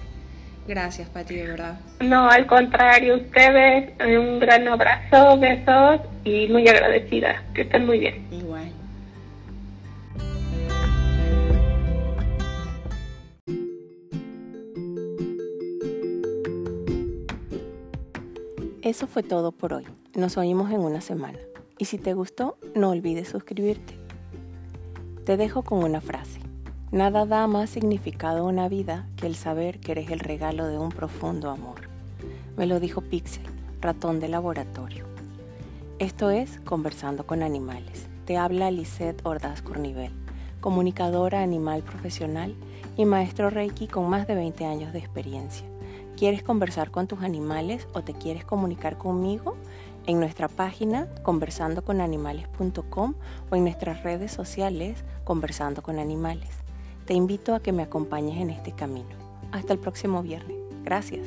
Gracias, 0.67 1.09
Patti, 1.09 1.35
de 1.35 1.47
verdad. 1.47 1.79
No, 1.99 2.29
al 2.29 2.45
contrario, 2.45 3.15
ustedes, 3.15 3.91
un 3.99 4.39
gran 4.39 4.67
abrazo, 4.67 5.37
besos 5.37 6.01
y 6.23 6.47
muy 6.47 6.67
agradecida. 6.67 7.43
Que 7.53 7.63
estén 7.63 7.85
muy 7.87 7.99
bien. 7.99 8.25
Igual. 8.31 8.50
Eso 18.91 19.07
fue 19.07 19.23
todo 19.23 19.53
por 19.53 19.71
hoy. 19.71 19.85
Nos 20.15 20.35
oímos 20.35 20.69
en 20.69 20.81
una 20.81 20.99
semana. 20.99 21.39
Y 21.77 21.85
si 21.85 21.97
te 21.97 22.13
gustó, 22.13 22.57
no 22.75 22.89
olvides 22.89 23.29
suscribirte. 23.29 23.97
Te 25.23 25.37
dejo 25.37 25.61
con 25.61 25.81
una 25.81 26.01
frase. 26.01 26.41
Nada 26.91 27.25
da 27.25 27.47
más 27.47 27.69
significado 27.69 28.39
a 28.39 28.49
una 28.49 28.67
vida 28.67 29.07
que 29.15 29.27
el 29.27 29.35
saber 29.35 29.79
que 29.79 29.93
eres 29.93 30.11
el 30.11 30.19
regalo 30.19 30.67
de 30.67 30.77
un 30.77 30.89
profundo 30.89 31.49
amor. 31.49 31.87
Me 32.57 32.65
lo 32.65 32.81
dijo 32.81 32.99
Pixel, 32.99 33.45
ratón 33.79 34.19
de 34.19 34.27
laboratorio. 34.27 35.05
Esto 35.97 36.29
es 36.29 36.59
Conversando 36.65 37.25
con 37.25 37.43
Animales. 37.43 38.07
Te 38.25 38.35
habla 38.35 38.71
Lisette 38.71 39.25
Ordaz 39.25 39.61
Cornivel, 39.61 40.11
comunicadora 40.59 41.41
animal 41.41 41.81
profesional 41.81 42.55
y 42.97 43.05
maestro 43.05 43.49
Reiki 43.49 43.87
con 43.87 44.09
más 44.09 44.27
de 44.27 44.35
20 44.35 44.65
años 44.65 44.91
de 44.91 44.99
experiencia. 44.99 45.70
¿Quieres 46.21 46.43
conversar 46.43 46.91
con 46.91 47.07
tus 47.07 47.23
animales 47.23 47.87
o 47.93 48.03
te 48.03 48.13
quieres 48.13 48.45
comunicar 48.45 48.95
conmigo? 48.99 49.57
En 50.05 50.19
nuestra 50.19 50.47
página 50.47 51.07
conversandoconanimales.com 51.23 53.15
o 53.49 53.55
en 53.55 53.63
nuestras 53.63 54.03
redes 54.03 54.31
sociales 54.31 55.03
Conversando 55.23 55.81
con 55.81 55.97
Animales. 55.97 56.51
Te 57.07 57.15
invito 57.15 57.55
a 57.55 57.59
que 57.59 57.71
me 57.71 57.81
acompañes 57.81 58.39
en 58.39 58.51
este 58.51 58.71
camino. 58.71 59.09
Hasta 59.51 59.73
el 59.73 59.79
próximo 59.79 60.21
viernes. 60.21 60.57
Gracias. 60.83 61.25